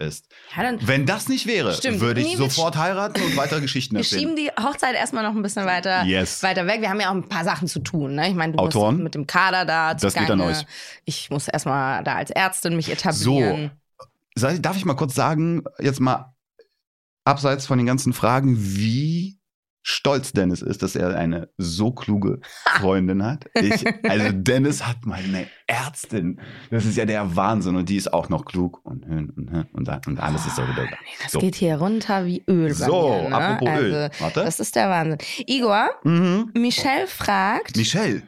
[0.00, 0.26] ist.
[0.56, 2.00] Ja, Wenn das nicht wäre, Stimmt.
[2.00, 4.20] würde ich Nee, wir sofort heiraten und weitere Geschichten Wir erzählen.
[4.20, 6.42] schieben die Hochzeit erstmal noch ein bisschen weiter, Yes.
[6.42, 6.80] weiter weg.
[6.80, 8.14] Wir haben ja auch ein paar Sachen zu tun.
[8.14, 8.28] Ne?
[8.28, 8.94] Ich meine, du Autoren?
[8.96, 10.64] musst mit dem Kader da Das geht an euch.
[11.04, 13.70] Ich muss erstmal da als Ärztin mich etablieren.
[14.34, 16.34] Sag- Darf ich mal kurz sagen, jetzt mal
[17.24, 19.38] abseits von den ganzen Fragen, wie
[19.90, 22.40] stolz Dennis ist, dass er eine so kluge
[22.78, 23.46] Freundin hat.
[23.54, 26.40] Ich, also Dennis hat mal eine Ärztin.
[26.70, 30.06] Das ist ja der Wahnsinn und die ist auch noch klug und und, und, und,
[30.06, 30.86] und alles ist so wieder.
[31.22, 31.38] Das So.
[31.40, 32.72] geht hier runter wie Öl.
[32.72, 33.36] So, mir, ne?
[33.36, 34.10] apropos also, Öl.
[34.20, 34.40] Warte.
[34.44, 35.18] Das ist der Wahnsinn.
[35.46, 36.50] Igor, Mhm.
[36.54, 38.22] Michelle fragt, Michelle.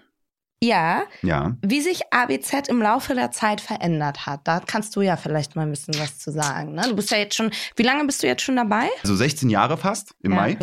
[0.63, 1.57] Ja, Ja.
[1.63, 4.41] wie sich ABZ im Laufe der Zeit verändert hat.
[4.45, 6.75] Da kannst du ja vielleicht mal ein bisschen was zu sagen.
[6.75, 6.83] Ne?
[6.89, 8.89] Du bist ja jetzt schon, wie lange bist du jetzt schon dabei?
[9.03, 10.37] Also 16 Jahre fast im Ja.
[10.37, 10.59] Mai.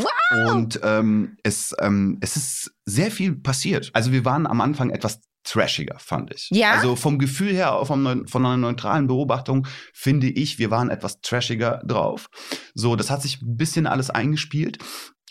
[0.51, 3.89] Und ähm, es, ähm, es ist sehr viel passiert.
[3.93, 6.49] Also wir waren am Anfang etwas trashiger, fand ich.
[6.51, 6.71] Ja?
[6.73, 11.81] Also vom Gefühl her, vom, von einer neutralen Beobachtung, finde ich, wir waren etwas trashiger
[11.85, 12.27] drauf.
[12.73, 14.77] So, das hat sich ein bisschen alles eingespielt.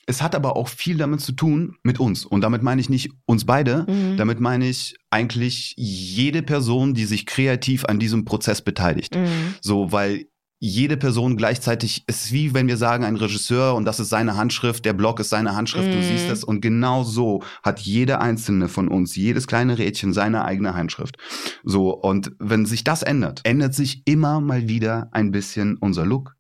[0.09, 2.25] Es hat aber auch viel damit zu tun mit uns.
[2.25, 3.85] Und damit meine ich nicht uns beide.
[3.87, 4.17] Mhm.
[4.17, 9.15] Damit meine ich eigentlich jede Person, die sich kreativ an diesem Prozess beteiligt.
[9.15, 9.55] Mhm.
[9.61, 10.25] So, weil
[10.61, 14.37] jede Person gleichzeitig es ist wie wenn wir sagen, ein Regisseur und das ist seine
[14.37, 16.03] Handschrift, der Blog ist seine Handschrift, du Mhm.
[16.03, 20.75] siehst es und genau so hat jede einzelne von uns, jedes kleine Rädchen seine eigene
[20.75, 21.17] Handschrift.
[21.63, 26.35] So, und wenn sich das ändert, ändert sich immer mal wieder ein bisschen unser Look,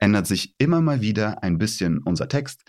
[0.00, 2.62] ändert sich immer mal wieder ein bisschen unser Text.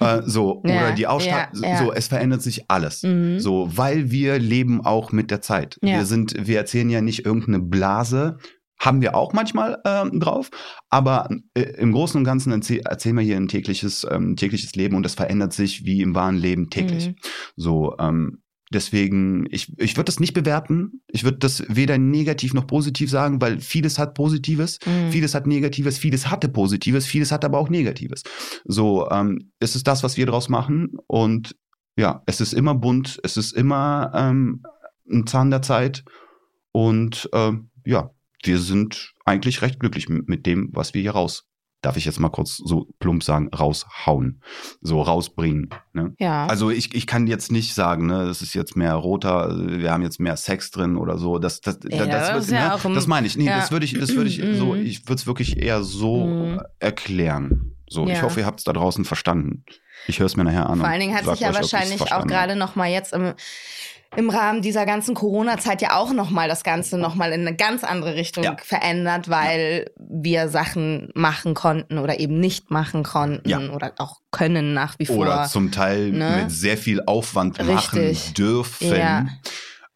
[0.00, 1.78] Äh, so, Ja, oder die Ausstattung, ja, ja.
[1.78, 3.02] so, es verändert sich alles.
[3.02, 3.40] Mhm.
[3.40, 5.78] So, weil wir leben auch mit der Zeit.
[5.80, 8.38] Wir sind, wir erzählen ja nicht irgendeine Blase.
[8.78, 10.50] Haben wir auch manchmal ähm, drauf,
[10.90, 14.96] aber äh, im Großen und Ganzen erzäh erzählen wir hier ein tägliches, ähm, tägliches Leben
[14.96, 17.08] und das verändert sich wie im wahren Leben täglich.
[17.08, 17.14] Mhm.
[17.56, 18.42] So, ähm,
[18.72, 21.02] deswegen, ich, ich würde das nicht bewerten.
[21.08, 25.10] Ich würde das weder negativ noch positiv sagen, weil vieles hat Positives, Mhm.
[25.10, 28.22] vieles hat Negatives, vieles hatte Positives, vieles hat aber auch Negatives.
[28.64, 31.56] So, ähm, es ist das, was wir draus machen und
[31.96, 34.62] ja, es ist immer bunt, es ist immer ähm,
[35.10, 36.04] ein Zahn der Zeit
[36.72, 38.10] und ähm, ja,
[38.42, 41.44] wir sind eigentlich recht glücklich mit, mit dem, was wir hier raus,
[41.82, 44.40] darf ich jetzt mal kurz so plump sagen, raushauen,
[44.80, 45.70] so rausbringen.
[45.92, 46.14] Ne?
[46.18, 46.46] Ja.
[46.46, 50.02] Also ich, ich kann jetzt nicht sagen, ne, das ist jetzt mehr roter, wir haben
[50.02, 51.38] jetzt mehr Sex drin oder so.
[51.38, 53.36] Das, das, Ja, das, das wird, ja ne, das meine ich.
[53.36, 53.58] Nee, ja.
[53.58, 54.84] das würde ich, das würde ich so, Mhm.
[54.86, 56.60] ich würde es wirklich eher so Mhm.
[56.78, 57.72] erklären.
[57.88, 58.22] So, ich Ja.
[58.22, 59.64] hoffe, ihr habt es da draußen verstanden.
[60.08, 60.80] Ich höre es mir nachher an.
[60.80, 63.34] Vor allen Dingen hat sich ja wahrscheinlich auch gerade noch mal jetzt im,
[64.14, 67.56] im Rahmen dieser ganzen Corona-Zeit ja auch noch mal das Ganze noch mal in eine
[67.56, 68.56] ganz andere Richtung Ja.
[68.62, 73.58] verändert, weil wir Sachen machen konnten oder eben nicht machen konnten Ja.
[73.70, 75.16] oder auch können nach wie vor.
[75.18, 76.42] Oder zum Teil ne?
[76.42, 78.34] mit sehr viel Aufwand machen Richtig.
[78.34, 79.30] dürfen.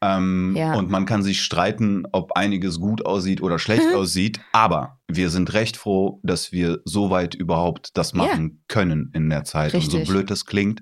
[0.03, 0.74] Ähm, Ja.
[0.76, 3.96] Und man kann sich streiten, ob einiges gut aussieht oder schlecht Mhm.
[3.98, 4.40] aussieht.
[4.53, 9.44] Aber wir sind recht froh, dass wir so weit überhaupt das machen können in der
[9.44, 9.74] Zeit.
[9.74, 10.07] Und Richtig.
[10.07, 10.80] so blöd das klingt.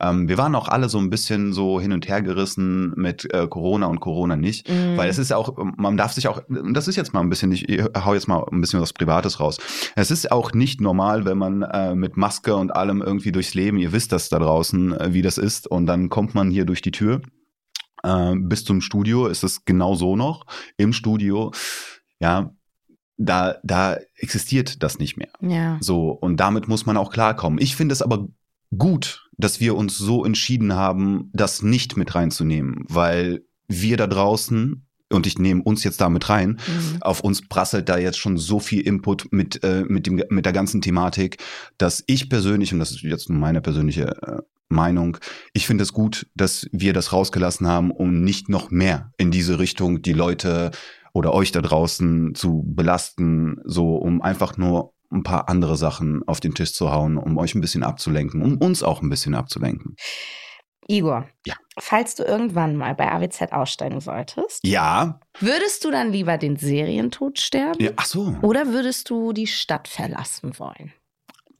[0.00, 3.46] Ähm, wir waren auch alle so ein bisschen so hin und her gerissen mit äh,
[3.46, 4.68] Corona und Corona nicht.
[4.68, 4.96] Mhm.
[4.96, 6.40] Weil es ist ja auch, man darf sich auch,
[6.72, 7.66] das ist jetzt mal ein bisschen, ich
[8.04, 9.58] hau jetzt mal ein bisschen was Privates raus.
[9.96, 13.76] Es ist auch nicht normal, wenn man äh, mit Maske und allem irgendwie durchs Leben,
[13.78, 16.80] ihr wisst das da draußen, äh, wie das ist, und dann kommt man hier durch
[16.82, 17.20] die Tür.
[18.02, 20.46] Äh, bis zum Studio ist es genau so noch.
[20.76, 21.52] Im Studio,
[22.20, 22.52] ja,
[23.16, 25.30] da, da existiert das nicht mehr.
[25.40, 25.78] ja.
[25.80, 27.60] So, und damit muss man auch klarkommen.
[27.60, 28.28] Ich finde es aber
[28.76, 34.87] gut, dass wir uns so entschieden haben, das nicht mit reinzunehmen, weil wir da draußen,
[35.10, 36.98] und ich nehme uns jetzt da mit rein, Mhm.
[37.00, 40.52] auf uns prasselt da jetzt schon so viel Input mit, äh, mit, dem, mit der
[40.52, 41.38] ganzen Thematik,
[41.78, 45.16] dass ich persönlich, und das ist jetzt nur meine persönliche äh, Meinung,
[45.54, 49.58] ich finde es gut, dass wir das rausgelassen haben, um nicht noch mehr in diese
[49.58, 50.72] Richtung die Leute
[51.14, 56.38] oder euch da draußen zu belasten, so um einfach nur ein paar andere Sachen auf
[56.38, 59.96] den Tisch zu hauen, um euch ein bisschen abzulenken, um uns auch ein bisschen abzulenken.
[60.90, 61.54] Igor, Ja.
[61.78, 67.38] falls du irgendwann mal bei AWZ aussteigen solltest, Ja, würdest du dann lieber den Serientod
[67.38, 67.78] sterben?
[67.82, 68.34] ja ach so.
[68.42, 70.92] Oder würdest du die Stadt verlassen wollen?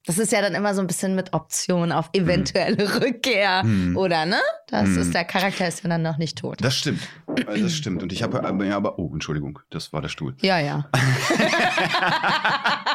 [0.07, 3.61] Das ist ja dann immer so ein bisschen mit Option auf eventuelle Rückkehr.
[3.61, 3.95] Hm.
[3.99, 4.39] Oder, ne?
[4.69, 4.99] Das Hm.
[5.03, 6.57] ist, der Charakter ist ja dann noch nicht tot.
[6.65, 7.07] Das stimmt.
[7.37, 8.03] Äh, Das stimmt.
[8.03, 10.35] Und ich habe aber, ja, aber, oh, Entschuldigung, das war der Stuhl.
[10.41, 10.89] Ja, ja.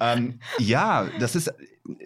[0.00, 1.52] ähm, ja, das ist,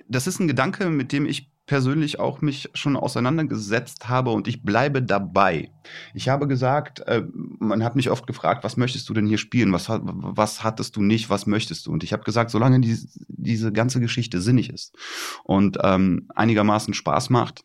[0.09, 4.65] das ist ein Gedanke, mit dem ich persönlich auch mich schon auseinandergesetzt habe und ich
[4.65, 5.71] bleibe dabei.
[6.15, 7.23] Ich habe gesagt, äh,
[7.61, 9.73] man hat mich oft gefragt, was möchtest du denn hier spielen?
[9.73, 11.31] Was, was hattest du nicht?
[11.31, 11.93] Was möchtest du?
[11.93, 12.99] Und ich habe gesagt, solange die,
[13.29, 14.97] diese ganze Geschichte sinnig ist
[15.45, 17.63] und ähm, einigermaßen Spaß macht,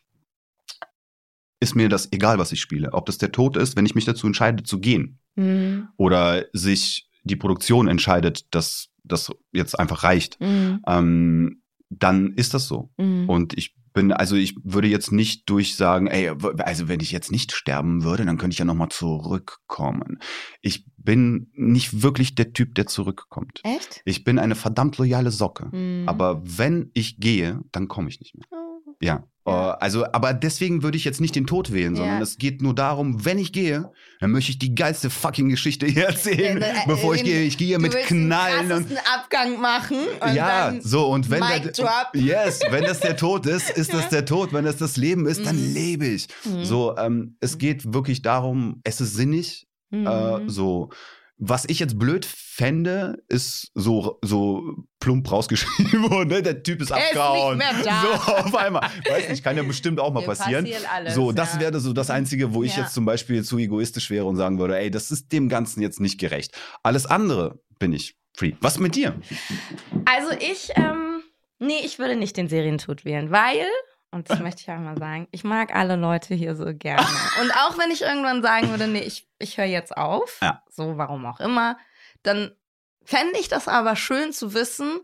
[1.60, 2.93] ist mir das egal, was ich spiele.
[2.93, 5.88] Ob das der Tod ist, wenn ich mich dazu entscheide zu gehen Mhm.
[5.97, 10.82] oder sich die Produktion entscheidet, dass das jetzt einfach reicht, Mhm.
[10.88, 12.91] ähm, dann ist das so.
[12.97, 13.28] Mhm.
[13.28, 16.30] Und ich bin, also ich würde jetzt nicht durchsagen, ey,
[16.60, 20.20] also wenn ich jetzt nicht sterben würde, dann könnte ich ja nochmal zurückkommen.
[20.62, 23.62] Ich bin nicht wirklich der Typ, der zurückkommt.
[23.64, 24.02] Echt?
[24.06, 25.76] Ich bin eine verdammt loyale Socke.
[25.76, 26.08] Mhm.
[26.08, 28.46] Aber wenn ich gehe, dann komme ich nicht mehr.
[28.52, 28.96] Oh.
[29.02, 29.24] Ja.
[29.46, 29.74] Ja.
[29.74, 32.22] Äh, Also, aber deswegen würde ich jetzt nicht den Tod wählen, sondern Ja.
[32.24, 36.06] es geht nur darum, wenn ich gehe, dann möchte ich die geilste fucking Geschichte hier
[36.08, 37.43] erzählen, Äh, äh, bevor ich gehe.
[37.43, 41.62] Ich gehe mit Knallen den und Abgang machen und ja, dann so und wenn Mic
[41.64, 42.10] der, drop.
[42.16, 44.52] yes, wenn das der Tod ist, ist das der Tod.
[44.54, 45.74] Wenn das das Leben ist, dann Mhm.
[45.74, 46.28] lebe ich.
[46.46, 46.64] Mhm.
[46.66, 49.68] So, ähm, es geht wirklich darum, es ist sinnig.
[49.91, 50.08] Mhm.
[50.08, 50.89] Äh, so,
[51.38, 54.64] was ich jetzt blöd fände, ist so so
[55.00, 56.30] plump rausgeschrieben worden.
[56.30, 56.42] Ne?
[56.42, 57.58] Der Typ ist Er ist nicht abgehauen.
[57.58, 58.02] mehr da.
[58.02, 58.90] So auf einmal.
[59.10, 60.66] Weiß nicht, kann ja bestimmt auch mal Mir passieren.
[60.94, 61.60] alles, so, das ja.
[61.60, 62.84] wäre so das Einzige, wo ich Ja.
[62.84, 66.00] jetzt zum Beispiel zu egoistisch wäre und sagen würde, ey, das ist dem Ganzen jetzt
[66.00, 66.54] nicht gerecht.
[66.84, 68.54] Alles andere bin ich free.
[68.62, 69.20] Was mit dir?
[70.06, 71.22] Also ich, ähm,
[71.60, 73.66] nee, ich würde nicht den Serientod wählen, weil,
[74.16, 77.05] und das möchte ich auch mal sagen, ich mag alle Leute hier so gerne.
[77.41, 80.63] Und auch wenn ich irgendwann sagen würde, nee, ich, ich höre jetzt auf, Ja.
[80.70, 81.78] so warum auch immer,
[82.24, 82.55] dann
[83.03, 84.99] fände ich das aber schön zu wissen,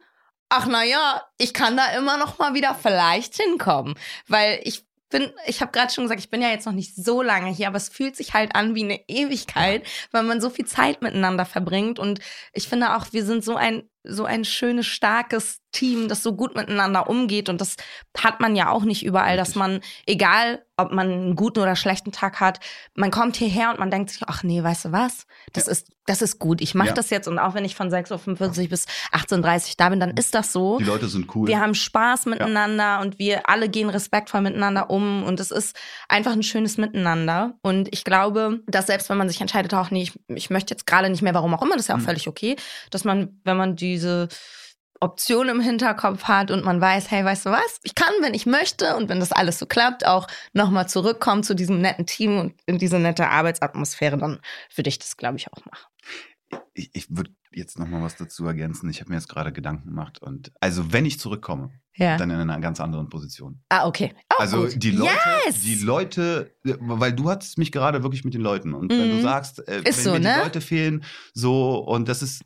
[0.50, 3.96] ach naja, ich kann da immer noch mal wieder vielleicht hinkommen.
[4.28, 7.22] Weil ich bin, ich habe gerade schon gesagt, ich bin ja jetzt noch nicht so
[7.22, 10.66] lange hier, aber es fühlt sich halt an wie eine Ewigkeit, weil man so viel
[10.66, 12.00] Zeit miteinander verbringt.
[12.00, 12.20] Und
[12.54, 16.56] ich finde auch, wir sind so ein, so ein schönes, starkes Team, das so gut
[16.56, 17.50] miteinander umgeht.
[17.50, 17.76] Und das
[18.18, 22.12] hat man ja auch nicht überall, dass man, egal ob man einen guten oder schlechten
[22.12, 22.60] Tag hat.
[22.96, 25.28] Man kommt hierher und man denkt sich, ach nee, weißt du was?
[25.54, 25.72] Das Ja.
[25.74, 26.60] ist, das ist gut.
[26.62, 26.94] Ich mache Ja.
[26.94, 30.12] das jetzt und auch wenn ich von 6.45 Uhr bis 18.30 Uhr da bin, dann
[30.18, 30.80] ist das so.
[30.80, 31.48] Die Leute sind cool.
[31.48, 35.76] Wir haben Spaß miteinander und wir alle gehen respektvoll miteinander um und es ist
[36.10, 37.54] einfach ein schönes Miteinander.
[37.62, 40.88] Und ich glaube, dass selbst wenn man sich entscheidet, auch nee, ich, ich möchte jetzt
[40.88, 42.06] gerade nicht mehr, warum auch immer, das ist ja auch Mhm.
[42.06, 42.56] völlig okay,
[42.90, 44.28] dass man, wenn man diese
[45.02, 48.46] Option im Hinterkopf hat und man weiß, hey, weißt du was, ich kann, wenn ich
[48.46, 52.54] möchte und wenn das alles so klappt, auch nochmal zurückkommen zu diesem netten Team und
[52.68, 54.40] in diese nette Arbeitsatmosphäre, dann
[54.76, 55.88] würde ich das, glaube ich, auch machen.
[56.74, 58.90] ich, ich würde jetzt noch mal was dazu ergänzen.
[58.90, 62.16] Ich habe mir jetzt gerade Gedanken gemacht und also wenn ich zurückkomme, Ja.
[62.18, 63.62] dann in einer ganz anderen Position.
[63.70, 64.14] ah, okay.
[64.30, 64.82] Auch also gut.
[64.84, 65.12] die Leute,
[65.48, 65.60] Yes!
[65.62, 69.16] die Leute, weil du hattest mich gerade wirklich mit den Leuten und wenn Mhm.
[69.18, 70.34] du sagst, äh, wenn so, mir ne?
[70.38, 72.46] die Leute fehlen, so und das ist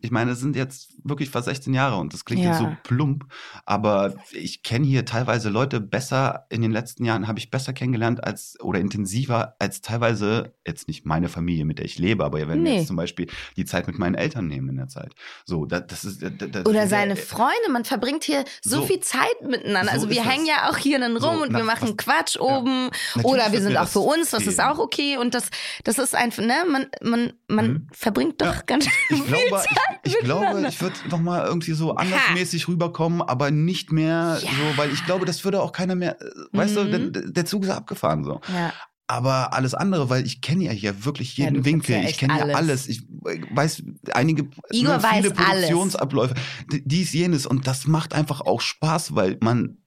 [0.00, 2.50] ich meine, es sind jetzt wirklich fast 16 Jahre und das klingt Ja.
[2.50, 3.24] jetzt so plump,
[3.64, 8.22] aber ich kenne hier teilweise Leute besser, in den letzten Jahren habe ich besser kennengelernt
[8.24, 12.48] als oder intensiver als teilweise, jetzt nicht meine Familie, mit der ich lebe, aber wenn
[12.48, 12.76] wir Nee.
[12.78, 15.14] jetzt zum Beispiel die Zeit mit meinen Eltern nehmen in der Zeit.
[15.44, 16.22] So, da, das ist.
[16.22, 18.86] Da, da, Oder seine Freunde, man verbringt hier so, So.
[18.86, 19.92] viel Zeit miteinander.
[19.92, 20.48] So also wir hängen es.
[20.48, 22.40] ja auch hier dann rum So, und nach- wir machen was- Quatsch ja.
[22.42, 22.90] oben.
[23.14, 25.16] Natürlich Oder wir sind auch für das uns, das ist auch okay.
[25.18, 25.48] Und das,
[25.84, 27.86] das ist einfach, ne, man, man, man Mhm.
[27.92, 28.62] verbringt doch Ja.
[28.66, 29.69] ganz Ich viel glaube, Zeit
[30.02, 34.48] ich, ich glaube, ich würde noch mal irgendwie so andersmäßig rüberkommen, aber nicht mehr Ja.
[34.50, 37.12] so, weil ich glaube, das würde auch keiner mehr, äh, weißt du, Mhm.
[37.12, 38.40] der, der Zug ist abgefahren so.
[38.54, 38.72] Ja.
[39.06, 42.18] Aber alles andere, weil ich kenne ja hier wirklich Ja, jeden kennst Winkel, ja ich
[42.18, 42.56] kenne ja alles.
[42.56, 42.88] alles.
[42.88, 43.82] Ich äh, weiß
[44.14, 45.34] einige Igor ne, viele weiß alles.
[45.36, 46.34] Produktionsabläufe,
[46.72, 49.78] d- dies, jenes und das macht einfach auch Spaß, weil man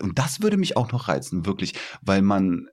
[0.00, 2.68] und das würde mich auch noch reizen, wirklich, weil man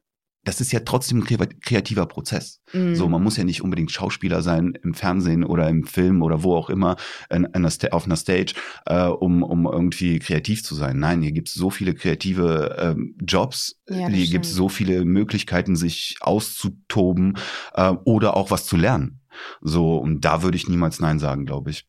[0.46, 2.62] das ist ja trotzdem ein kre- kreativer Prozess.
[2.72, 2.96] Mhm.
[2.96, 6.56] So, man muss ja nicht unbedingt Schauspieler sein im Fernsehen oder im Film oder wo
[6.56, 6.96] auch immer
[7.30, 8.54] in, in Sta- auf einer Stage,
[8.86, 11.00] äh, um, um irgendwie kreativ zu sein.
[11.00, 16.16] Nein, hier gibt's so viele kreative ähm, Jobs, Ja, hier gibt's so viele Möglichkeiten, sich
[16.22, 17.38] auszutoben
[17.74, 19.20] äh, oder auch was zu lernen.
[19.62, 21.88] So, und da würde ich niemals Nein sagen, glaube ich.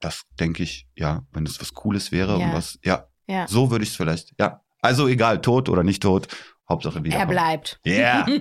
[0.00, 2.46] Das denke ich, ja, wenn das was Cooles wäre Ja.
[2.46, 3.46] und was, ja, ja.
[3.48, 4.60] so würde ich es vielleicht, ja.
[4.82, 6.28] Also egal, tot oder nicht tot,
[6.70, 7.16] Hauptsache wieder.
[7.18, 7.78] Er bleibt.
[7.86, 8.26] Yeah.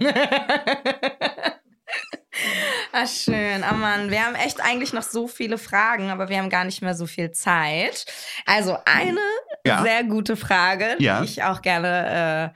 [2.93, 3.63] Ah, schön.
[3.69, 6.81] Oh Mann, wir haben echt eigentlich noch so viele Fragen, aber wir haben gar nicht
[6.81, 8.05] mehr so viel Zeit.
[8.45, 9.19] Also eine
[9.65, 9.81] Ja.
[9.83, 11.21] sehr gute Frage, die Ja.
[11.23, 12.53] ich auch gerne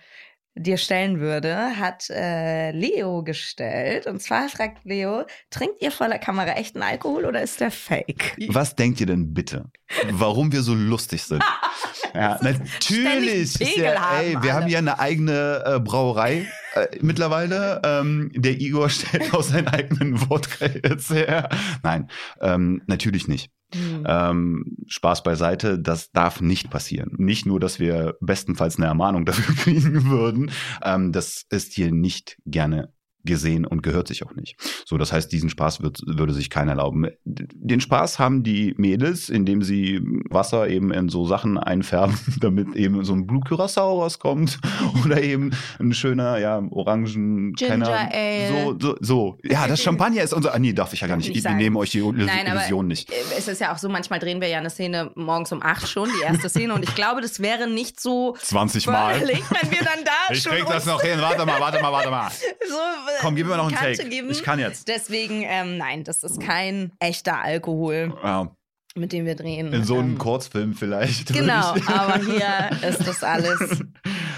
[0.56, 4.06] äh, dir stellen würde, hat äh, Leo gestellt.
[4.08, 8.36] Und zwar fragt Leo, trinkt ihr vor der Kamera echten Alkohol oder ist der fake?
[8.50, 9.66] Was denkt ihr denn bitte?
[10.12, 11.44] Warum wir so lustig sind?
[12.14, 13.60] Ja, natürlich.
[13.60, 14.54] Ist ja, haben ey, wir alle.
[14.54, 17.82] haben ja eine eigene äh, Brauerei äh, mittlerweile.
[17.84, 21.50] Ähm, der Igor stellt aus seinen eigenen Wodka jetzt her.
[21.82, 22.10] Nein,
[22.42, 23.52] ähm, natürlich nicht.
[23.74, 24.04] Hm.
[24.08, 27.16] Ähm, Spaß beiseite, das darf nicht passieren.
[27.18, 30.52] Nicht nur, dass wir bestenfalls eine Ermahnung dafür kriegen würden.
[30.84, 32.94] Ähm, das ist hier nicht gerne
[33.24, 34.56] gesehen und gehört sich auch nicht.
[34.86, 37.08] So, das heißt, diesen Spaß wird, würde sich keiner erlauben.
[37.26, 43.04] Den Spaß haben die Mädels, indem sie Wasser eben in so Sachen einfärben, damit eben
[43.04, 44.60] so ein Blue Curacao rauskommt
[45.06, 48.48] oder eben ein schöner, ja, Orangen, Ginger keine Ale.
[48.48, 49.38] So, so, so.
[49.44, 51.30] Ja, das Champagner ist unser, ah, nee, darf ich ja gar nicht.
[51.30, 53.10] Nicht Wir nehmen euch die Illusion Nein, aber nicht.
[53.12, 55.88] äh, es ist ja auch so, manchmal drehen wir ja eine Szene morgens um acht
[55.88, 56.74] schon, die erste Szene.
[56.74, 60.54] Und ich glaube, das wäre nicht so 20 förderlich, wenn wir dann da Ich schon
[60.54, 61.20] krieg das noch hin.
[61.20, 62.30] Warte mal, warte mal, warte mal.
[62.30, 62.76] so
[63.22, 64.10] Komm, gib mir noch einen Take.
[64.10, 64.30] Geben.
[64.30, 64.88] Ich kann jetzt.
[64.88, 68.56] Deswegen, ähm, nein, das ist kein echter Alkohol, Ja,
[68.96, 69.72] mit dem wir drehen.
[69.74, 71.34] in so einem ähm, Kurzfilm vielleicht.
[71.34, 73.84] Genau, aber hier ist das alles.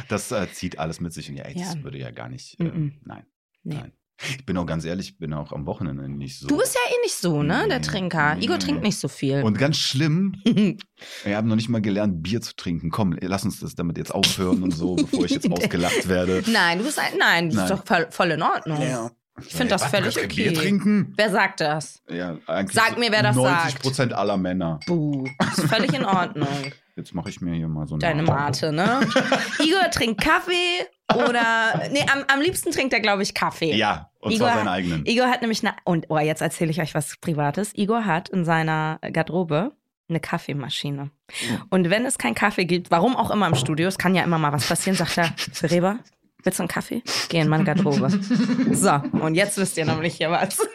[0.08, 1.28] Das äh, zieht alles mit sich.
[1.30, 1.84] Ja, ey, das Ja.
[1.84, 2.60] würde ja gar nicht.
[2.60, 2.94] Äh, Mhm.
[3.06, 3.26] Nein.
[3.64, 3.76] Nee.
[3.76, 3.92] Nein.
[4.24, 6.48] Ich bin auch ganz ehrlich, ich bin auch am Wochenende nicht so.
[6.48, 7.82] Du bist ja eh nicht so, ne, der.
[7.82, 8.38] Trinker.
[8.40, 9.44] Igor trinkt nicht so viel.
[9.44, 10.42] Und ganz schlimm,
[11.24, 12.90] wir haben noch nicht mal gelernt, Bier zu trinken.
[12.90, 16.44] Komm, lass uns das damit jetzt aufhören und so, bevor ich jetzt ausgelacht werde.
[16.48, 17.78] nein, du bist ein, nein, das ist Nein.
[17.78, 19.12] doch voll, voll in Ordnung.
[19.46, 20.28] Ich finde das völlig okay.
[20.28, 21.14] Bier trinken?
[21.18, 22.02] Wer sagt das?
[22.10, 22.38] Ja,
[22.72, 23.82] Sag mir, wer das 90 sagt.
[23.82, 24.80] Prozent aller Männer.
[24.88, 26.48] Buh, ist völlig in Ordnung.
[26.96, 29.02] Jetzt mache ich mir hier mal so eine Deine Mate, ne?
[29.60, 31.90] Igor trinkt Kaffee oder.
[31.92, 33.74] Nee, am, am liebsten trinkt er, glaube ich, Kaffee.
[33.76, 35.06] Ja, und Igor- zwar seinen eigenen.
[35.06, 35.76] Igor hat nämlich eine.
[35.84, 37.72] Und oh, jetzt erzähle ich euch was Privates.
[37.76, 39.72] Igor hat in seiner Garderobe
[40.10, 41.10] eine Kaffeemaschine.
[41.70, 44.38] Und wenn es keinen Kaffee gibt, warum auch immer im Studio, es kann ja immer
[44.38, 45.34] mal was passieren, sagt er,
[45.64, 45.98] Reba,
[46.44, 47.02] willst du einen Kaffee?
[47.30, 48.10] Geh in meine Garderobe.
[48.72, 50.60] So, und jetzt wisst ihr nämlich hier was.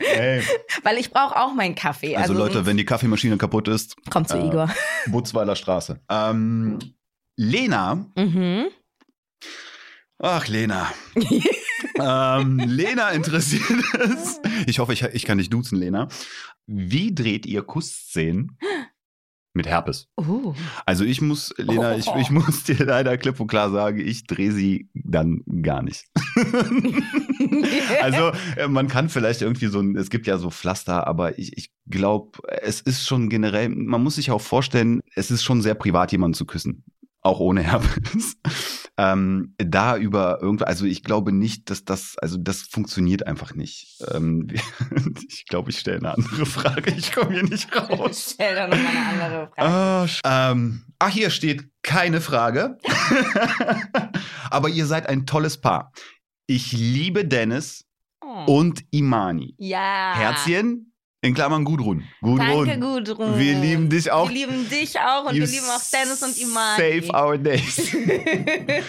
[0.00, 0.42] Hey,
[0.82, 2.16] Weil ich brauche auch meinen Kaffee.
[2.16, 4.70] also, Leute, wenn die Kaffeemaschine kaputt ist, Kommt zu äh, Igor.
[5.06, 6.00] Butzweiler Straße.
[6.08, 6.78] Ähm,
[7.36, 8.66] Lena, Mhm.
[10.24, 10.92] Ach Lena.
[12.00, 13.62] ähm, Lena interessiert
[13.94, 14.40] es.
[14.66, 16.08] Ich hoffe, ich, ich kann dich duzen, Lena.
[16.66, 18.58] Wie dreht ihr Kussszenen
[19.56, 20.08] mit Herpes.
[20.18, 20.52] Uh.
[20.84, 22.16] Also ich muss, Lena, ich, Oh.
[22.18, 26.06] ich muss dir leider klipp und klar sagen, ich drehe sie dann gar nicht.
[28.02, 31.56] also äh, man kann vielleicht irgendwie so ein, es gibt ja so Pflaster, aber ich,
[31.56, 35.74] ich glaube, es ist schon generell, man muss sich auch vorstellen, es ist schon sehr
[35.74, 36.82] privat, jemanden zu küssen.
[37.20, 38.36] Auch ohne Herpes.
[38.96, 44.00] Ähm, da über irgendwo, also ich glaube nicht, dass das, also das funktioniert einfach nicht.
[44.12, 44.46] Ähm,
[45.28, 46.92] ich glaube, ich stelle eine andere Frage.
[46.96, 48.30] Ich komme hier nicht raus.
[48.34, 50.10] Stell doch nochmal eine andere Frage.
[50.24, 52.78] Ah, ähm, ach, hier steht keine Frage.
[54.50, 55.92] Aber ihr seid ein tolles Paar.
[56.46, 57.84] Ich liebe Dennis
[58.26, 58.58] Oh.
[58.60, 59.54] und Imani.
[59.58, 60.14] ja.
[60.16, 60.93] Herzchen
[61.24, 62.04] in Klammern Gudrun.
[62.20, 62.66] Gudrun.
[62.68, 63.38] Danke, Gudrun.
[63.38, 64.28] Wir lieben dich auch.
[64.28, 67.00] Wir lieben dich auch und You wir lieben auch Dennis und Imani.
[67.06, 67.96] Save our days.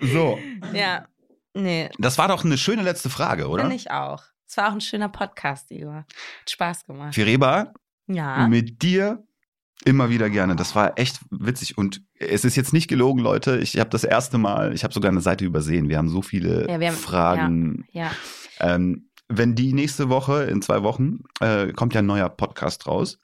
[0.00, 0.38] So,
[0.72, 1.06] ja.
[1.54, 3.62] Nee, das war doch eine schöne letzte Frage, oder?
[3.62, 4.22] finde ich auch.
[4.46, 6.04] Es war auch ein schöner Podcast, Igor.
[6.04, 7.14] Hat Spaß gemacht.
[7.14, 7.72] Fireba,
[8.06, 8.46] Ja.
[8.46, 9.24] mit dir
[9.84, 10.54] immer wieder gerne.
[10.54, 13.58] Das war echt witzig und es ist jetzt nicht gelogen, Leute.
[13.58, 15.88] Ich habe das erste Mal, ich habe sogar eine Seite übersehen.
[15.88, 17.84] Wir haben so viele Ja, wir haben- Fragen.
[17.92, 18.10] Ja.
[18.60, 23.18] Ähm, wenn die nächste Woche, in zwei Wochen, äh, kommt ja ein neuer Podcast raus.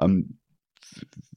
[0.00, 0.39] Ähm,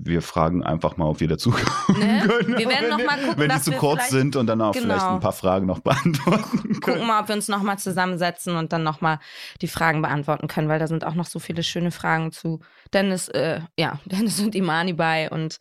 [0.06, 2.24] wir fragen einfach mal, ob wir dazu kommen Ne?
[2.28, 2.58] können.
[2.58, 4.74] Wir werden wenn noch die- mal gucken, Wenn die zu kurz sind und dann auch
[4.74, 4.86] Genau.
[4.86, 7.08] vielleicht ein paar Fragen noch beantworten Gucken können.
[7.08, 9.20] mal, ob wir uns nochmal zusammensetzen und dann nochmal
[9.62, 12.60] die Fragen beantworten können, weil da sind auch noch so viele schöne Fragen zu
[12.94, 15.58] Dennis, äh, ja, Dennis und Imani bei und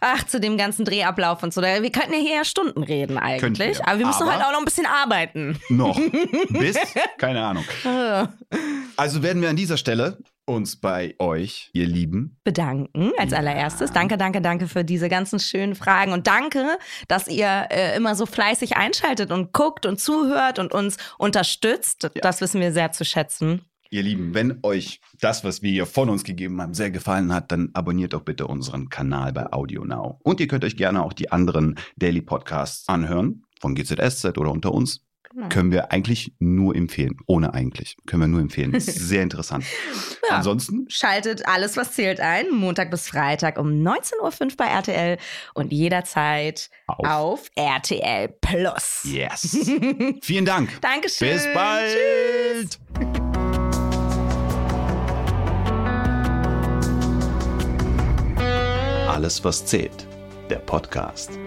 [0.00, 1.62] ach, zu dem ganzen Drehablauf und so.
[1.62, 3.78] Wir könnten ja hier ja Stunden reden eigentlich.
[3.78, 3.88] Wir.
[3.88, 5.58] Aber wir müssen Aber- halt auch noch ein bisschen arbeiten.
[5.68, 5.98] Noch.
[6.48, 6.76] Bis?
[7.18, 7.64] Keine Ahnung.
[8.96, 13.38] Also werden wir an dieser Stelle uns bei euch, ihr Lieben, bedanken als Ja.
[13.38, 13.92] allererstes.
[13.92, 16.78] Danke, danke, danke für diese ganzen schönen Fragen und danke,
[17.08, 22.10] dass ihr äh, immer so fleißig einschaltet und guckt und zuhört und uns unterstützt.
[22.22, 23.62] Das wissen wir sehr zu schätzen.
[23.90, 27.52] Ihr Lieben, wenn euch das, was wir hier von uns gegeben haben, sehr gefallen hat,
[27.52, 30.18] dann abonniert doch bitte unseren Kanal bei Audio Now.
[30.24, 34.72] Und ihr könnt euch gerne auch die anderen Daily Podcasts anhören, von GZSZ oder unter
[34.72, 35.04] uns.
[35.34, 35.48] Genau.
[35.48, 37.16] Können wir eigentlich nur empfehlen.
[37.26, 37.96] Ohne eigentlich.
[38.06, 38.72] Können wir nur empfehlen.
[38.74, 39.64] Ist sehr interessant.
[40.28, 40.36] Ja.
[40.36, 45.18] Ansonsten, Schaltet alles, was zählt ein, Montag bis Freitag um 19.05 Uhr bei RTL
[45.54, 47.06] und jederzeit auf.
[47.06, 49.00] auf RTL Plus.
[49.04, 49.58] Yes.
[50.22, 50.80] Vielen Dank.
[50.80, 51.28] Dankeschön.
[51.32, 52.78] Bis bald.
[59.08, 60.06] Alles, was zählt.
[60.48, 61.38] Der Podcast.